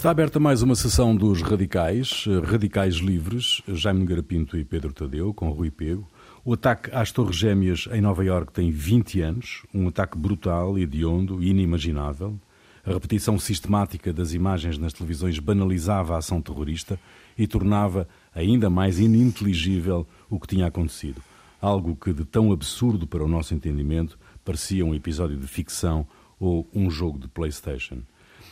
[0.00, 5.50] Está aberta mais uma sessão dos Radicais, Radicais Livres, Jaime Garapinto e Pedro Tadeu, com
[5.50, 6.08] Rui Pego.
[6.42, 11.42] O ataque às Torres Gêmeas em Nova Iorque tem 20 anos, um ataque brutal, hediondo
[11.42, 12.34] e inimaginável.
[12.82, 16.98] A repetição sistemática das imagens nas televisões banalizava a ação terrorista
[17.36, 21.20] e tornava ainda mais ininteligível o que tinha acontecido.
[21.60, 26.06] Algo que, de tão absurdo para o nosso entendimento, parecia um episódio de ficção
[26.38, 27.98] ou um jogo de PlayStation.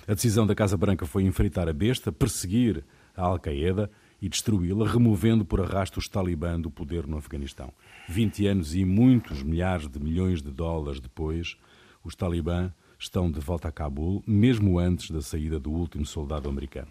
[0.09, 2.83] A decisão da Casa Branca foi enfrentar a besta, perseguir
[3.15, 3.91] a Al-Qaeda
[4.23, 7.71] e destruí-la, removendo por arrasto os talibã do poder no Afeganistão.
[8.09, 11.59] 20 anos e muitos milhares de milhões de dólares depois,
[12.03, 16.89] os talibã estão de volta a Cabul, mesmo antes da saída do último soldado americano.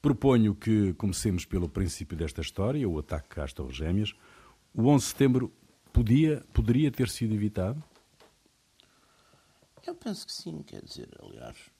[0.00, 4.14] Proponho que comecemos pelo princípio desta história, o ataque às Torres Gêmeas.
[4.72, 5.52] O 11 de setembro
[5.92, 7.82] podia, poderia ter sido evitado?
[9.84, 11.73] Eu penso que sim, quer dizer, aliás,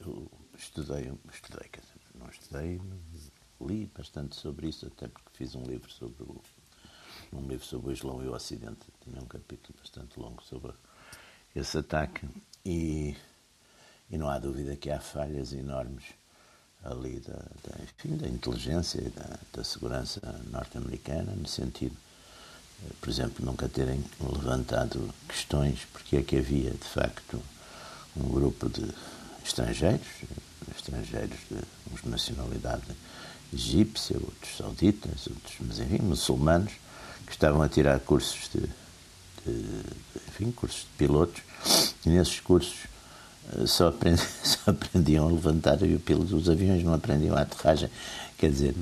[0.00, 1.70] eu estudei, estudei,
[2.14, 2.80] não estudei,
[3.60, 6.42] li bastante sobre isso, até porque fiz um livro sobre o,
[7.32, 10.72] um livro sobre o Islão e o Ocidente, tinha um capítulo bastante longo sobre
[11.54, 12.26] esse ataque.
[12.64, 13.16] E,
[14.10, 16.04] e não há dúvida que há falhas enormes
[16.82, 21.96] ali da, da, enfim, da inteligência e da, da segurança norte-americana, no sentido,
[22.82, 27.40] eh, por exemplo, nunca terem levantado questões porque é que havia, de facto,
[28.16, 28.90] um grupo de
[29.44, 30.06] estrangeiros,
[30.76, 31.56] estrangeiros de
[31.92, 32.82] uns de nacionalidade
[33.52, 36.72] egípcia, outros sauditas, outros, mas enfim, muçulmanos,
[37.26, 38.60] que estavam a tirar cursos de,
[39.46, 39.84] de
[40.28, 41.42] enfim, cursos de pilotos,
[42.04, 42.86] e nesses cursos
[43.52, 47.42] eh, só, aprendi, só aprendiam a levantar e o piloto dos aviões não aprendiam a
[47.42, 47.90] aterragem.
[48.38, 48.74] Quer dizer,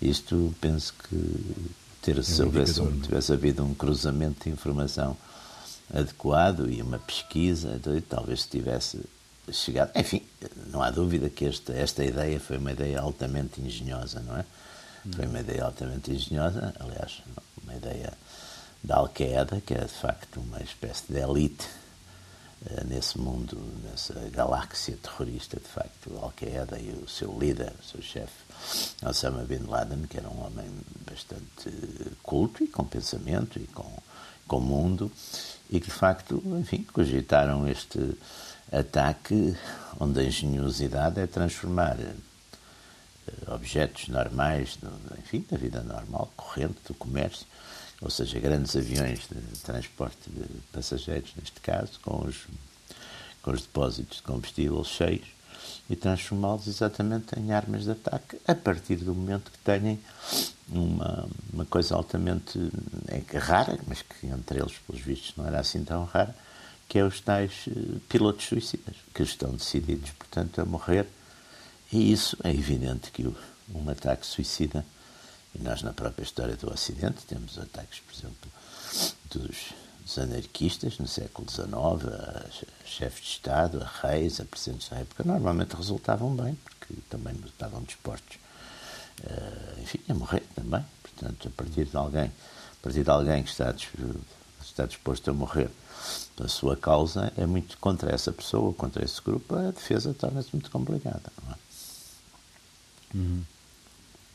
[0.00, 1.66] isto penso que
[2.00, 5.16] ter, é se houvesse, um, tivesse havido um cruzamento de informação
[5.92, 8.98] adequado e uma pesquisa, talvez tivesse
[9.52, 9.90] chegado.
[9.94, 10.22] Enfim,
[10.70, 14.44] não há dúvida que esta, esta ideia foi uma ideia altamente engenhosa, não é?
[15.10, 17.22] Foi uma ideia altamente engenhosa, aliás,
[17.62, 18.12] uma ideia
[18.82, 21.66] da Al-Qaeda, que é de facto uma espécie de elite
[22.66, 28.00] uh, nesse mundo, nessa galáxia terrorista, de facto, Al-Qaeda e o seu líder, o seu
[28.00, 28.32] chefe,
[29.04, 30.70] Osama Bin Laden, que era um homem
[31.04, 31.70] bastante
[32.22, 33.90] culto e com pensamento e com,
[34.46, 35.10] com mundo,
[35.68, 38.16] e que de facto, enfim, cogitaram este
[38.72, 39.56] ataque
[40.00, 42.14] onde a engenhosidade é transformar eh,
[43.48, 44.78] objetos normais,
[45.18, 47.46] enfim, da vida normal, corrente, do comércio,
[48.00, 52.46] ou seja, grandes aviões de transporte de passageiros, neste caso, com os,
[53.42, 55.28] com os depósitos de combustível cheios,
[55.88, 59.98] e transformá-los exatamente em armas de ataque, a partir do momento que tenham
[60.68, 62.58] uma, uma coisa altamente
[63.08, 66.34] é, rara, mas que entre eles, pelos vistos, não era assim tão rara,
[66.92, 71.06] que é os tais uh, pilotos suicidas, que estão decididos, portanto, a morrer.
[71.90, 73.26] E isso é evidente que
[73.74, 74.84] um ataque suicida,
[75.54, 78.52] e nós na própria história do Ocidente temos ataques, por exemplo,
[79.30, 79.72] dos,
[80.04, 82.46] dos anarquistas no século XIX, a,
[82.84, 87.82] chefes de Estado, a reis, a presidentes da época, normalmente resultavam bem, porque também estavam
[87.84, 88.36] dispostos,
[89.24, 90.84] uh, enfim, a morrer também.
[91.02, 93.74] Portanto, a partir de alguém, a partir de alguém que está,
[94.72, 95.70] está disposto a morrer
[96.40, 100.70] a sua causa é muito contra essa pessoa, contra esse grupo, a defesa torna-se muito
[100.70, 101.22] complicada.
[101.44, 101.56] Não é?
[103.14, 103.42] Uhum.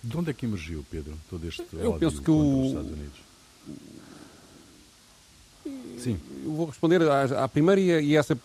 [0.04, 2.62] De onde é que emergiu, Pedro, todo este Eu penso que o...
[2.62, 3.20] os Estados Unidos?
[5.98, 6.20] Sim.
[6.46, 8.38] Eu vou responder à, à primeira e a essa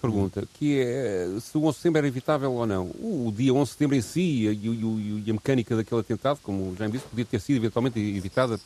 [0.00, 2.86] pergunta, que é se o 11 de setembro era evitável ou não.
[2.86, 6.74] O dia 11 de setembro em si e, e, e a mecânica daquele atentado, como
[6.76, 8.58] já me disse, podia ter sido eventualmente evitada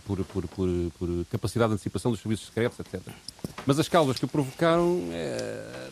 [0.00, 0.68] por, por, por,
[0.98, 3.00] por, capacidade de antecipação dos serviços secretos, etc.
[3.66, 5.88] Mas as causas que o provocaram, é,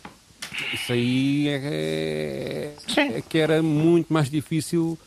[0.73, 4.99] isso aí é, é, é, que era muito mais difícil.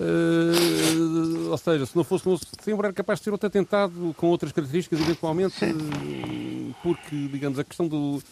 [0.00, 4.28] Uh, ou seja, se não fosse no setembro, era capaz de ser outro atentado com
[4.28, 5.56] outras características, eventualmente,
[6.82, 8.22] porque, digamos, a questão do.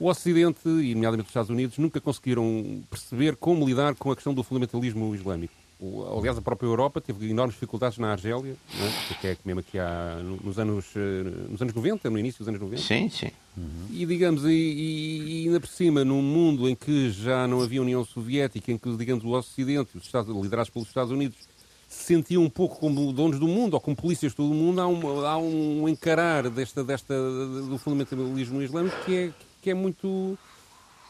[0.00, 4.32] O Ocidente, e nomeadamente os Estados Unidos, nunca conseguiram perceber como lidar com a questão
[4.32, 5.52] do fundamentalismo islâmico.
[5.80, 9.14] O, aliás, a própria Europa teve enormes dificuldades na Argélia, é?
[9.14, 12.60] que é mesmo aqui há, nos, anos, eh, nos anos 90, no início dos anos
[12.60, 12.82] 90.
[12.82, 13.30] Sim, sim.
[13.56, 13.86] Uhum.
[13.92, 18.04] E, digamos, e, e, ainda por cima, num mundo em que já não havia União
[18.04, 21.38] Soviética, em que, digamos, o Ocidente, os Estados, liderados pelos Estados Unidos,
[21.88, 24.80] se sentiam um pouco como donos do mundo, ou como polícias de todo o mundo,
[24.80, 29.32] há um, há um encarar desta, desta, do fundamentalismo islâmico que é,
[29.62, 30.36] que é muito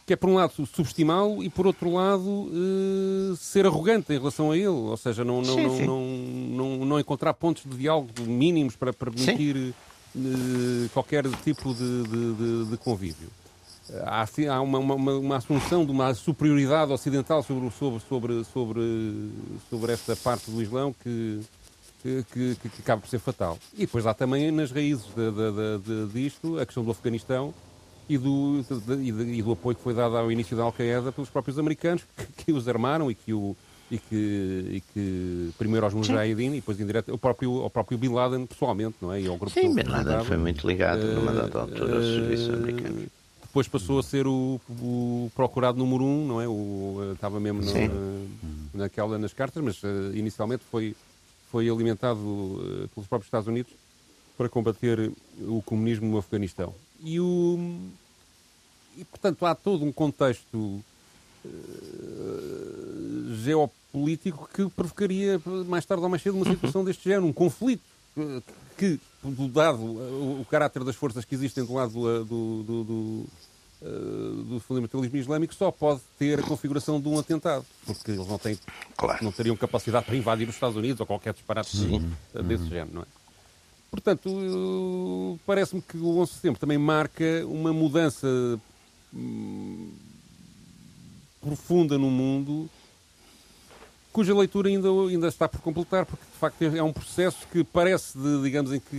[0.08, 4.50] que é por um lado subestimá-lo e por outro lado uh, ser arrogante em relação
[4.50, 5.84] a ele, ou seja, não, não, sim, não, sim.
[5.84, 6.06] não,
[6.78, 9.74] não, não, encontrar pontos de diálogo mínimos para permitir
[10.16, 13.28] uh, qualquer tipo de, de, de, de, convívio.
[14.06, 19.30] há, há uma, uma, uma, assunção de uma superioridade ocidental sobre, sobre, sobre, sobre,
[19.68, 21.40] sobre esta parte do Islão que,
[22.02, 23.58] que, que, que, acaba por ser fatal.
[23.74, 27.52] E depois há também nas raízes de, de, de, disto a questão do Afeganistão
[28.08, 28.64] e do,
[29.00, 32.52] e, do apoio que foi dado ao início da Al-Qaeda pelos próprios americanos que, que,
[32.52, 33.56] os armaram e que o
[33.90, 34.14] e que,
[34.70, 38.96] e que primeiro aos Mujahideen e depois indireto, o próprio, ao próprio Bin Laden pessoalmente,
[39.00, 39.22] não é?
[39.22, 42.52] E ao grupo Sim, Bin Laden foi muito ligado uh, numa dada altura ao serviço
[42.52, 43.06] americano.
[43.42, 46.46] Depois passou a ser o, o procurado número um, não é?
[46.46, 48.28] O, estava mesmo no,
[48.74, 50.94] naquela, nas cartas, mas uh, inicialmente foi,
[51.50, 53.72] foi alimentado uh, pelos próprios Estados Unidos
[54.36, 55.10] para combater
[55.40, 56.74] o comunismo no Afeganistão.
[57.00, 57.78] E, o,
[58.96, 60.82] e portanto, há todo um contexto
[61.44, 66.52] uh, geopolítico que provocaria mais tarde ou mais cedo uma uhum.
[66.52, 67.82] situação deste género, um conflito
[68.76, 68.98] que,
[69.52, 73.26] dado o, o caráter das forças que existem do lado do, do, do,
[74.44, 78.58] do fundamentalismo islâmico só pode ter a configuração de um atentado, porque eles não, têm,
[78.96, 79.24] claro.
[79.24, 82.12] não teriam capacidade para invadir os Estados Unidos ou qualquer disparate Sim.
[82.44, 82.68] desse uhum.
[82.68, 83.17] género, não é?
[83.90, 88.28] Portanto, parece-me que o 11 de setembro também marca uma mudança
[89.14, 89.90] hum,
[91.40, 92.68] profunda no mundo
[94.18, 98.18] cuja leitura ainda, ainda está por completar, porque de facto é um processo que parece,
[98.18, 98.96] de, digamos, em que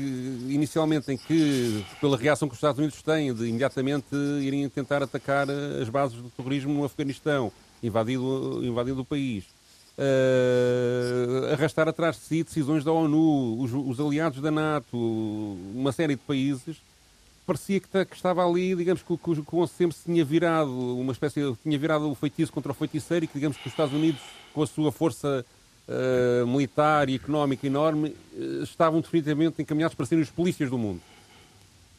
[0.47, 5.45] inicialmente em que, pela reação que os Estados Unidos têm, de imediatamente irem tentar atacar
[5.49, 7.51] as bases do terrorismo no Afeganistão,
[7.83, 9.43] invadido, invadido o país,
[9.99, 14.97] uh, arrastar atrás de si decisões da ONU, os, os aliados da NATO,
[15.75, 16.77] uma série de países,
[17.45, 20.71] parecia que, que, estava ali, digamos que, que, que o 11 sempre se tinha virado,
[20.71, 23.93] uma espécie, tinha virado o feitiço contra o feiticeiro e que, digamos, que os Estados
[23.93, 24.21] Unidos
[24.53, 25.45] com a sua força
[25.87, 31.01] uh, militar e económica enorme, uh, estavam definitivamente encaminhados para serem os polícias do mundo.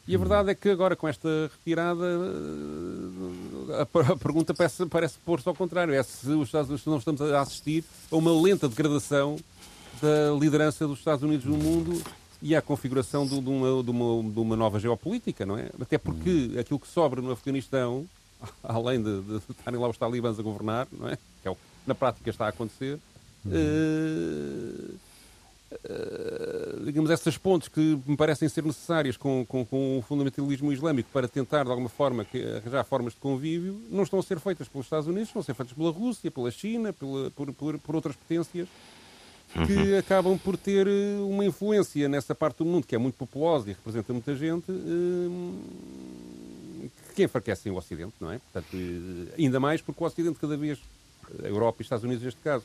[0.06, 3.39] E a verdade é que agora, com esta retirada, eh,
[3.78, 5.94] a, pergunta parece, parece pôr-se ao contrário.
[5.94, 9.38] É se os Estados Unidos não estamos a assistir a uma lenta degradação
[10.00, 12.02] da liderança dos Estados Unidos no mundo
[12.42, 15.68] e à configuração de, de, uma, de, uma, de uma nova geopolítica, não é?
[15.80, 16.60] Até porque uhum.
[16.60, 18.06] aquilo que sobra no Afeganistão,
[18.62, 21.18] além de, de estarem lá os talibãs a governar, não é?
[21.42, 21.56] Que é o
[21.86, 22.98] na prática está a acontecer.
[23.44, 24.94] Uh,
[25.72, 31.08] uh, digamos, essas pontes que me parecem ser necessárias com, com, com, o fundamentalismo islâmico
[31.12, 34.68] para tentar, de alguma forma, que, arranjar formas de convívio, não estão a ser feitas
[34.68, 37.94] pelos Estados Unidos, estão a ser feitas pela Rússia, pela China, pela, por, por, por
[37.94, 38.68] outras potências
[39.66, 39.98] que uhum.
[39.98, 43.72] acabam por ter eh, uma influência nessa parte do mundo que é muito populosa e
[43.72, 44.66] representa muita gente,
[47.16, 48.38] que enfraquecem o Ocidente, não é?
[48.38, 48.76] Portanto,
[49.36, 50.78] ainda mais porque o Ocidente cada vez
[51.42, 52.64] a Europa e os Estados Unidos neste caso,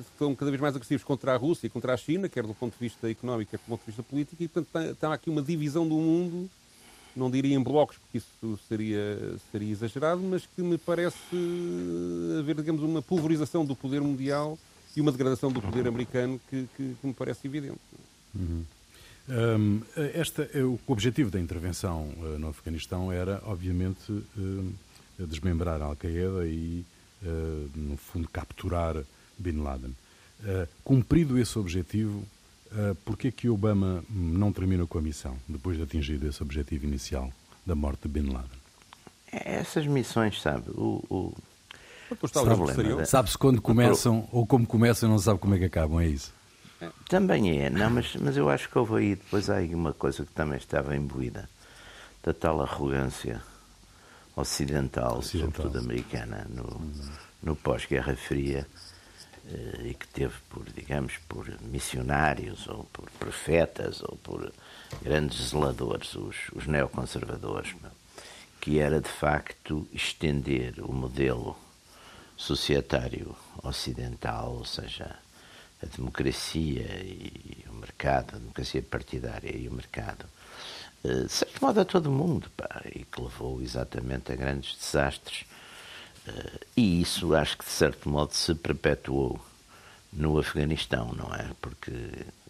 [0.00, 2.54] estão eh, cada vez mais agressivos contra a Rússia e contra a China, quer do
[2.54, 5.42] ponto de vista económico, quer do ponto de vista político, e portanto está aqui uma
[5.42, 6.48] divisão do mundo,
[7.14, 11.16] não diria em blocos, porque isso seria, seria exagerado, mas que me parece
[12.38, 14.58] haver, digamos, uma pulverização do poder mundial
[14.96, 17.78] e uma degradação do poder americano que, que, que me parece evidente.
[18.34, 18.64] Uhum.
[19.26, 19.80] Um,
[20.12, 24.72] esta, o objetivo da intervenção uh, no Afeganistão era, obviamente, uh,
[25.18, 26.84] desmembrar a Al-Qaeda e,
[27.22, 28.96] uh, no fundo, capturar
[29.38, 29.94] Bin Laden.
[30.40, 32.24] Uh, cumprido esse objetivo,
[32.72, 36.42] uh, por que é que Obama não termina com a missão, depois de atingido esse
[36.42, 37.32] objetivo inicial
[37.64, 38.58] da morte de Bin Laden?
[39.32, 41.34] É, essas missões, sabe, o, o...
[42.28, 46.32] Sabe, Sabe-se quando começam ou como começam não sabe como é que acabam, é isso?
[47.08, 50.24] Também é, não, mas, mas eu acho que houve aí depois há aí uma coisa
[50.24, 51.48] que também estava imbuída
[52.22, 53.40] da tal arrogância
[54.36, 55.50] ocidental, ocidental.
[55.50, 56.92] sobretudo americana, no,
[57.42, 58.66] no pós-Guerra Fria,
[59.46, 64.52] eh, e que teve por, digamos, por missionários ou por profetas ou por
[65.02, 67.74] grandes zeladores, os, os neoconservadores,
[68.60, 71.56] que era de facto estender o modelo
[72.36, 75.16] societário ocidental, ou seja,
[75.82, 80.24] a democracia e o mercado, a democracia partidária e o mercado,
[81.04, 85.44] de certo modo a todo mundo, pá, e que levou exatamente a grandes desastres.
[86.26, 89.38] Eh, e isso acho que de certo modo se perpetuou
[90.12, 91.50] no Afeganistão, não é?
[91.60, 91.92] Porque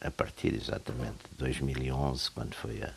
[0.01, 2.93] a partir exatamente de 2011, quando foi a,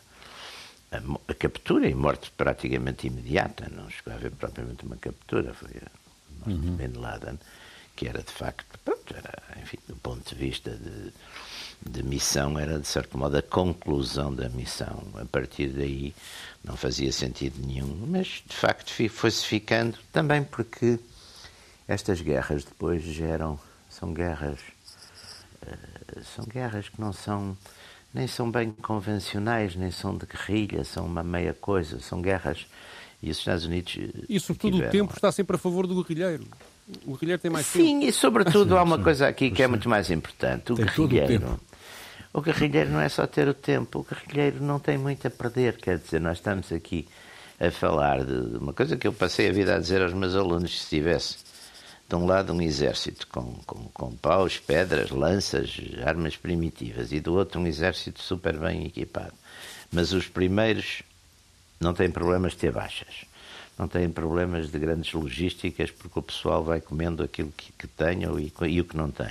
[0.92, 5.70] a, a captura e morte praticamente imediata, não chegou a haver propriamente uma captura, foi
[5.70, 5.90] a
[6.38, 6.76] morte uhum.
[6.76, 7.38] de Bin Laden,
[7.98, 11.12] que era de facto, pronto, era, enfim, do ponto de vista de
[11.84, 15.02] de missão era, de certo modo, a conclusão da missão.
[15.14, 16.14] A partir daí
[16.64, 20.98] não fazia sentido nenhum, mas de facto foi-se ficando também porque
[21.86, 24.58] estas guerras depois geram, são guerras,
[25.62, 27.56] uh, são guerras que não são,
[28.12, 32.66] nem são bem convencionais, nem são de guerrilha, são uma meia coisa, são guerras
[33.22, 33.96] E os Estados Unidos.
[34.28, 34.88] E sobretudo tiveram...
[34.88, 36.46] o tempo está sempre a favor do guerrilheiro.
[37.04, 37.88] O guerrilheiro tem mais sim, tempo.
[37.88, 40.72] Sim, e sobretudo há uma coisa aqui que é muito mais importante.
[40.72, 41.60] O tem guerrilheiro.
[42.32, 45.30] O, o guerrilheiro não é só ter o tempo, o guerrilheiro não tem muito a
[45.30, 45.76] perder.
[45.76, 47.06] Quer dizer, nós estamos aqui
[47.60, 50.80] a falar de uma coisa que eu passei a vida a dizer aos meus alunos:
[50.80, 51.36] se tivesse
[52.08, 57.34] de um lado um exército com, com, com paus, pedras, lanças, armas primitivas, e do
[57.34, 59.34] outro um exército super bem equipado.
[59.92, 61.02] Mas os primeiros
[61.78, 63.27] não têm problemas de ter baixas
[63.78, 68.22] não têm problemas de grandes logísticas, porque o pessoal vai comendo aquilo que, que tem
[68.24, 69.30] e, e o que não tem.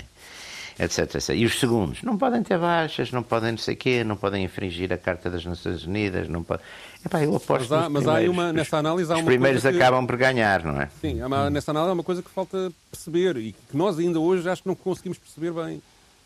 [0.79, 1.29] Etc, etc.
[1.29, 4.93] E os segundos não podem ter baixas, não podem não sei quê, não podem infringir
[4.93, 6.63] a Carta das Nações Unidas, não podem...
[7.03, 9.69] Epá, eu aposto mas há, mas há uma, nessa análise há uma Os primeiros que...
[9.69, 10.89] acabam por ganhar, não é?
[11.01, 11.49] Sim, hum.
[11.49, 14.67] nessa análise há uma coisa que falta perceber e que nós ainda hoje acho que
[14.67, 15.81] não conseguimos perceber bem,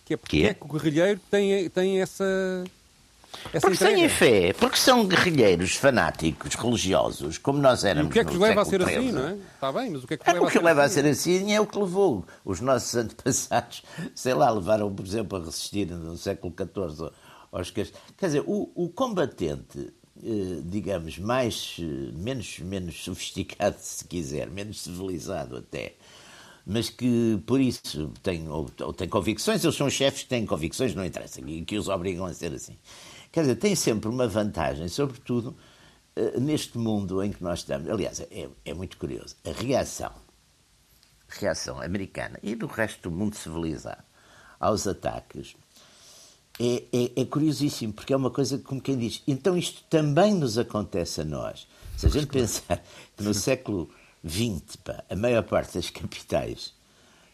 [0.05, 0.49] que é porque que é?
[0.49, 2.65] é que o guerrilheiro tem, tem essa
[3.53, 3.95] essa porque entrega.
[3.95, 8.07] têm fé, porque são guerrilheiros fanáticos, religiosos, como nós éramos.
[8.07, 9.33] E o que é que os leva a ser assim, não é?
[9.33, 11.05] Está bem, mas o que é que, é, leva, o que a leva a ser
[11.05, 13.83] assim é o que levou os nossos antepassados,
[14.13, 17.11] sei lá, levaram, por exemplo, a resistir no século XIV
[17.51, 24.47] aos Quer dizer, o, o combatente eh, digamos, mais, eh, menos, menos sofisticado, se quiser,
[24.49, 25.95] menos civilizado até,
[26.63, 30.93] mas que por isso tem, ou, ou tem convicções, eles são chefes que têm convicções,
[30.93, 32.77] não interessa, e que os obrigam a ser assim.
[33.31, 35.55] Quer dizer, tem sempre uma vantagem, sobretudo
[36.15, 37.89] eh, neste mundo em que nós estamos.
[37.89, 39.35] Aliás, é, é muito curioso.
[39.45, 40.11] A reação,
[41.29, 44.03] a reação americana e do resto do mundo civilizado
[44.59, 45.55] aos ataques
[46.59, 50.57] é, é, é, curiosíssimo, porque é uma coisa como quem diz, então isto também nos
[50.57, 51.67] acontece a nós.
[51.97, 52.83] Se a gente pensar
[53.15, 53.89] que no século
[54.27, 56.73] XX, pá, a maior parte das capitais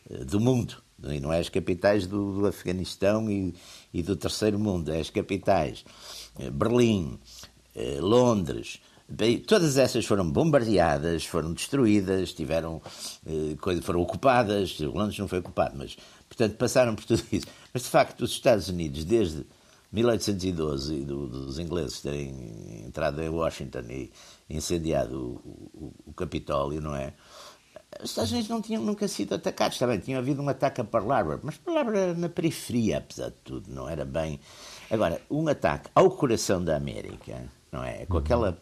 [0.09, 3.53] eh, do mundo e não é as capitais do, do Afeganistão e,
[3.93, 5.85] e, do terceiro mundo, é as capitais.
[6.39, 7.19] Eh, Berlim,
[7.75, 8.79] eh, Londres,
[9.45, 12.81] todas essas foram bombardeadas, foram destruídas, tiveram
[13.25, 14.79] eh, foram ocupadas.
[14.79, 15.95] Londres não foi ocupado, mas
[16.27, 17.47] portanto passaram por tudo isso.
[17.73, 19.45] Mas de facto, os Estados Unidos, desde
[19.91, 24.11] 1812 e do, dos ingleses terem entrado em Washington e
[24.49, 27.13] incendiado o, o, o Capitólio, não é?
[28.01, 31.11] Os Estados Unidos não tinham nunca sido atacados, também tinha havido um ataque a Pearl
[31.11, 34.39] Harbor, mas Pearl Harbor era na periferia, apesar de tudo, não era bem.
[34.91, 38.05] Agora, um ataque ao coração da América, não é?
[38.05, 38.59] Com aquela.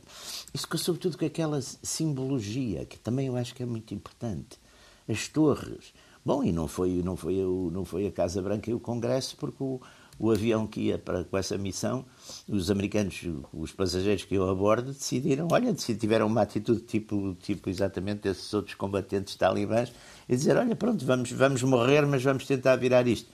[0.53, 4.60] Isso, sobretudo com aquela simbologia, que também eu acho que é muito importante.
[5.08, 5.94] As torres.
[6.24, 7.36] Bom, e não foi, não foi,
[7.72, 9.79] não foi a Casa Branca e o Congresso, porque o,
[10.18, 12.06] o avião que ia para, com essa missão,
[12.48, 13.22] os americanos,
[13.54, 18.54] os passageiros que iam a bordo, decidiram, olha, tiveram uma atitude tipo, tipo exatamente desses
[18.54, 19.92] outros combatentes talibãs,
[20.28, 23.30] e dizer, olha, pronto, vamos, vamos morrer, mas vamos tentar virar isto.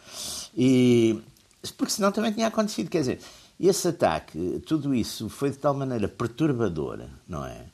[0.57, 1.19] E,
[1.77, 3.19] porque senão também tinha acontecido, quer dizer,
[3.59, 7.65] esse ataque, tudo isso foi de tal maneira perturbador, não é?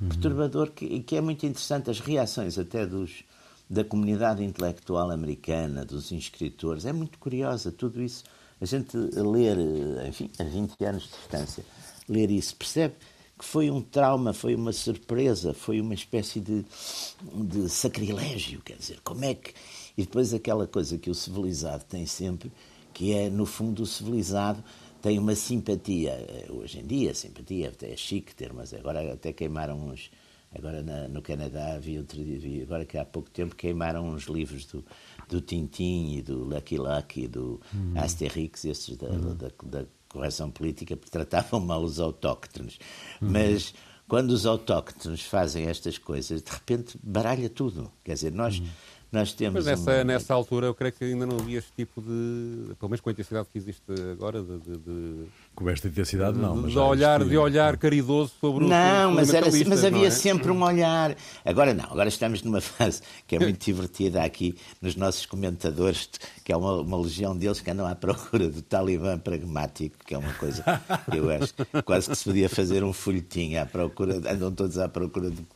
[0.00, 0.08] Uhum.
[0.08, 3.24] Perturbador que, que é muito interessante as reações até dos
[3.68, 8.22] da comunidade intelectual americana, dos inscritores, é muito curiosa tudo isso
[8.60, 9.56] a gente ler,
[10.08, 11.64] enfim, a 20 anos de distância,
[12.08, 12.94] ler isso, percebe
[13.38, 16.64] que foi um trauma, foi uma surpresa, foi uma espécie de,
[17.34, 19.52] de sacrilégio, quer dizer, como é que.
[19.96, 22.50] E depois aquela coisa que o civilizado tem sempre,
[22.94, 24.64] que é, no fundo, o civilizado
[25.02, 29.78] tem uma simpatia, hoje em dia, simpatia, até é chique ter, mas agora até queimaram
[29.88, 30.10] uns.
[30.54, 34.64] Agora na, no Canadá havia outro dia, agora que há pouco tempo queimaram uns livros
[34.64, 34.82] do,
[35.28, 37.92] do Tintin e do Lucky Lucky e do uhum.
[37.96, 39.34] Asterix, esses da, uhum.
[39.34, 42.78] da, da, correção política, porque tratavam mal os autóctones.
[43.20, 43.30] Uhum.
[43.30, 43.74] Mas
[44.08, 47.92] quando os autóctones fazem estas coisas, de repente baralha tudo.
[48.04, 48.62] Quer dizer, nós.
[49.12, 52.74] Nós temos Mas nessa, nessa altura eu creio que ainda não havia este tipo de.
[52.74, 54.58] pelo menos com a intensidade que existe agora, de.
[54.58, 56.56] de, de com esta intensidade, não.
[56.56, 58.68] Mas de, olhar, de olhar caridoso sobre o.
[58.68, 60.10] Não, mas, era, mas havia é?
[60.10, 61.16] sempre um olhar.
[61.44, 66.10] Agora não, agora estamos numa fase que é muito divertida aqui nos nossos comentadores,
[66.44, 70.18] que é uma, uma legião deles que andam à procura do talibã pragmático, que é
[70.18, 70.64] uma coisa
[71.08, 74.88] que eu acho quase que se podia fazer um folhetim à procura, andam todos à
[74.88, 75.46] procura de.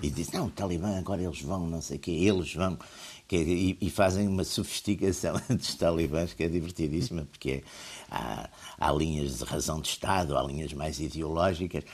[0.00, 2.78] E diz, não, o talibã agora eles vão, não sei o quê, eles vão
[3.28, 7.62] que, é, e, e, fazem uma sofisticação dos talibãs que é divertidíssima, porque é,
[8.10, 11.84] há, há, linhas de razão de Estado, há linhas mais ideológicas.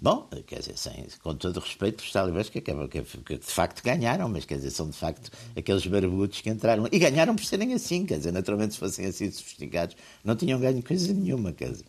[0.00, 3.84] Bom, quer dizer, sem, com todo o respeito os talibãs, que, que, que, de facto
[3.84, 6.88] ganharam, mas quer dizer, são de facto aqueles barbudos que entraram.
[6.90, 10.82] E ganharam por serem assim, quer dizer, naturalmente se fossem assim sofisticados, não tinham ganho
[10.82, 11.84] coisa nenhuma, quer dizer.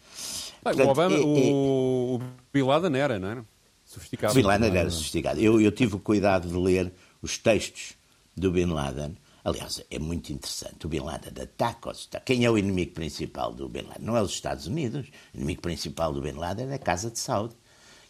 [0.61, 3.45] Portanto, o, Obama, é, é, o, o Bin Laden era, não era?
[3.85, 4.33] Sofisticado.
[4.33, 5.39] Bin Laden era sofisticado.
[5.39, 6.91] Eu, eu tive o cuidado de ler
[7.21, 7.97] os textos
[8.39, 9.15] do Bin Laden.
[9.43, 10.85] Aliás, é muito interessante.
[10.85, 14.05] O Bin Laden ataca os Estados Quem é o inimigo principal do Bin Laden?
[14.05, 15.07] Não é os Estados Unidos.
[15.33, 17.53] O inimigo principal do Bin Laden é a Casa de Saud,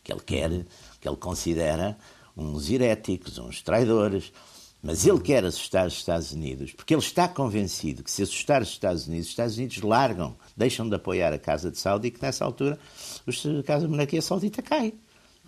[0.04, 0.50] que ele quer,
[1.00, 1.98] que ele considera
[2.36, 4.32] uns heréticos, uns traidores.
[4.82, 8.70] Mas ele quer assustar os Estados Unidos, porque ele está convencido que se assustar os
[8.70, 12.22] Estados Unidos, os Estados Unidos largam, deixam de apoiar a Casa de Saudi e que
[12.22, 12.80] nessa altura
[13.28, 14.94] a Casa Monarquia Saudita cai.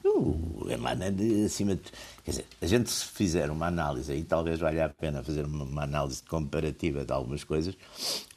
[0.04, 1.84] O Bin acima de.
[2.24, 5.84] Quer dizer, a gente se fizer uma análise, aí talvez valha a pena fazer uma
[5.84, 7.76] análise comparativa de algumas coisas,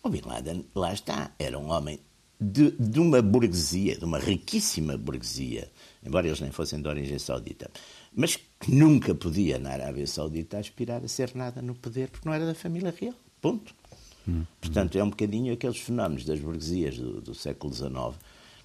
[0.03, 1.99] o Bin Laden, lá está, era um homem
[2.41, 5.71] de, de uma burguesia, de uma riquíssima burguesia,
[6.05, 7.71] embora eles nem fossem de origem saudita,
[8.15, 12.35] mas que nunca podia, na Arábia Saudita, aspirar a ser nada no poder, porque não
[12.35, 13.15] era da família real.
[13.41, 13.75] Ponto.
[14.27, 18.19] Hum, Portanto, é um bocadinho aqueles fenómenos das burguesias do, do século XIX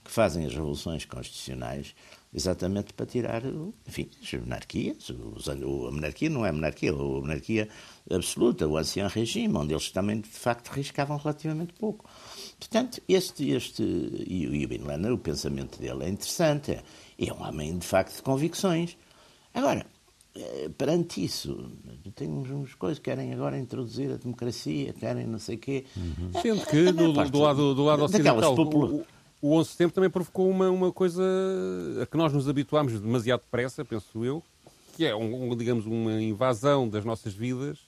[0.03, 1.93] que fazem as revoluções constitucionais
[2.33, 3.41] exatamente para tirar,
[3.87, 5.11] enfim, as monarquias.
[5.47, 7.69] a monarquia não é monarquia, a monarquia
[8.09, 12.05] absoluta, o ancião regime, onde eles também, de facto, riscavam relativamente pouco.
[12.59, 16.83] Portanto, este, este e, o Bin Laden, o pensamento dele é interessante, é,
[17.17, 18.95] é um homem, de facto, de convicções.
[19.53, 19.85] Agora,
[20.35, 21.71] eh, perante isso,
[22.15, 25.85] tem uns, coisas que querem agora introduzir a democracia, querem não sei o quê.
[25.97, 26.41] Uhum.
[26.41, 29.05] Sendo que, do, do, lado, do lado ocidental, o,
[29.41, 31.23] o 11 de setembro também provocou uma, uma coisa
[32.01, 34.43] a que nós nos habituámos demasiado depressa, penso eu,
[34.95, 37.79] que é, um, um digamos, uma invasão das nossas vidas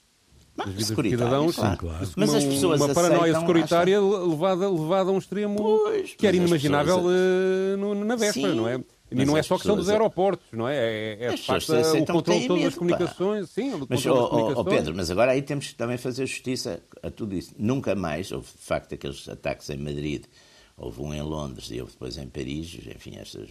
[0.56, 1.78] das vidas dos cidadãos, claro.
[1.78, 2.08] claro.
[2.14, 6.36] mas uma, as pessoas uma paranoia securitária levada, levada a um extremo pois, que era
[6.36, 7.16] inimaginável pessoas...
[7.16, 8.56] uh, no, na véspera, Sim.
[8.56, 8.80] não é?
[9.10, 10.76] E não é só questão dos aeroportos, não é?
[10.76, 13.46] É, é de facto o controle de todas as comunicações.
[13.46, 13.52] Pá.
[13.52, 14.56] Sim, o mas, oh, comunicações.
[14.56, 17.54] Oh, Pedro, mas agora aí temos que também fazer justiça a tudo isso.
[17.58, 20.24] Nunca mais houve, de facto, aqueles ataques em Madrid,
[20.76, 23.50] houve um em Londres e houve depois em Paris, enfim, estas.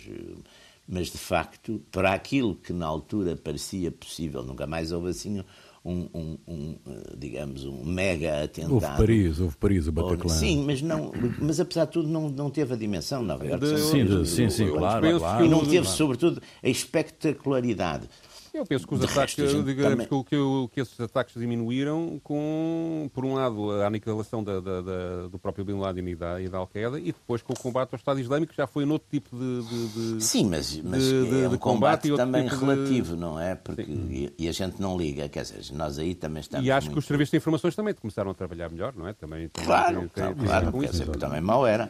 [0.87, 5.43] Mas, de facto, para aquilo que na altura parecia possível, nunca mais houve assim
[5.83, 6.75] um, um, um,
[7.17, 8.73] digamos, um mega atentado.
[8.73, 10.33] Houve Paris, houve Paris, o Bataclan.
[10.33, 13.77] Sim, mas, não, mas apesar de tudo não, não teve a dimensão Nova Iorque.
[13.77, 15.45] Sim, sim, sim, sim claro, claro.
[15.45, 18.07] E não teve, sobretudo, a espectacularidade.
[18.53, 20.23] Eu penso que os ataques, resto, digamos, também...
[20.23, 25.39] que, que, esses ataques diminuíram com, por um lado, a aniquilação da, da, da, do
[25.39, 28.19] próprio Bin Laden e da, e da Al-Qaeda e depois com o combate ao Estado
[28.19, 31.47] Islâmico, que já foi um outro tipo de, de, de Sim, mas, mas de, é
[31.47, 33.55] um combate, combate também tipo relativo, não é?
[33.55, 36.65] Porque, e, e, a gente não liga, quer dizer, nós aí também estamos.
[36.65, 36.95] E acho muito...
[36.95, 39.13] que os serviços de informações também começaram a trabalhar melhor, não é?
[39.13, 41.89] Também, também claro, tem, tem, claro, quer dizer, também mal era.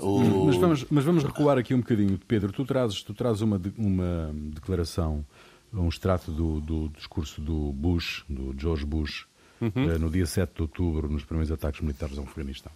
[0.00, 0.46] O...
[0.46, 2.52] Mas, vamos, mas vamos recuar aqui um bocadinho, Pedro.
[2.52, 5.24] Tu trazes, tu trazes uma, uma declaração
[5.72, 9.26] um extrato do, do discurso do Bush, do George Bush,
[9.60, 9.70] uhum.
[9.74, 12.72] Eh, no dia 7 de outubro, nos primeiros ataques militares ao Afeganistão.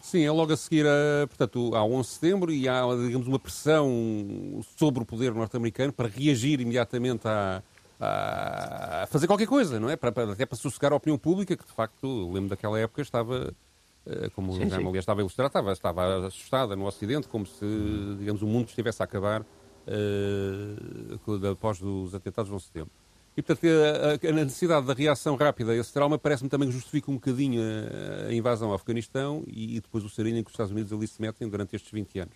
[0.00, 3.38] Sim, é logo a seguir, a, portanto, ao 11 de setembro e há, digamos, uma
[3.38, 7.62] pressão sobre o poder norte-americano para reagir imediatamente a,
[7.98, 9.96] a, fazer qualquer coisa, não é?
[9.96, 13.52] Para, para, até para sossegar a opinião pública, que de facto, lembro daquela época, estava,
[14.06, 17.66] eh, como sim, já aliás estava a ilustrar, estava, estava assustada no Ocidente, como se,
[18.18, 19.44] digamos, o mundo estivesse a acabar
[19.86, 22.92] uh, após os atentados de 11 de setembro.
[23.36, 27.10] E, portanto, a, a, necessidade da reação rápida a esse trauma parece-me também que justifica
[27.10, 30.52] um bocadinho a, a, invasão ao Afeganistão e, e depois o sarinho em que os
[30.52, 32.34] Estados Unidos ali se metem durante estes 20 anos.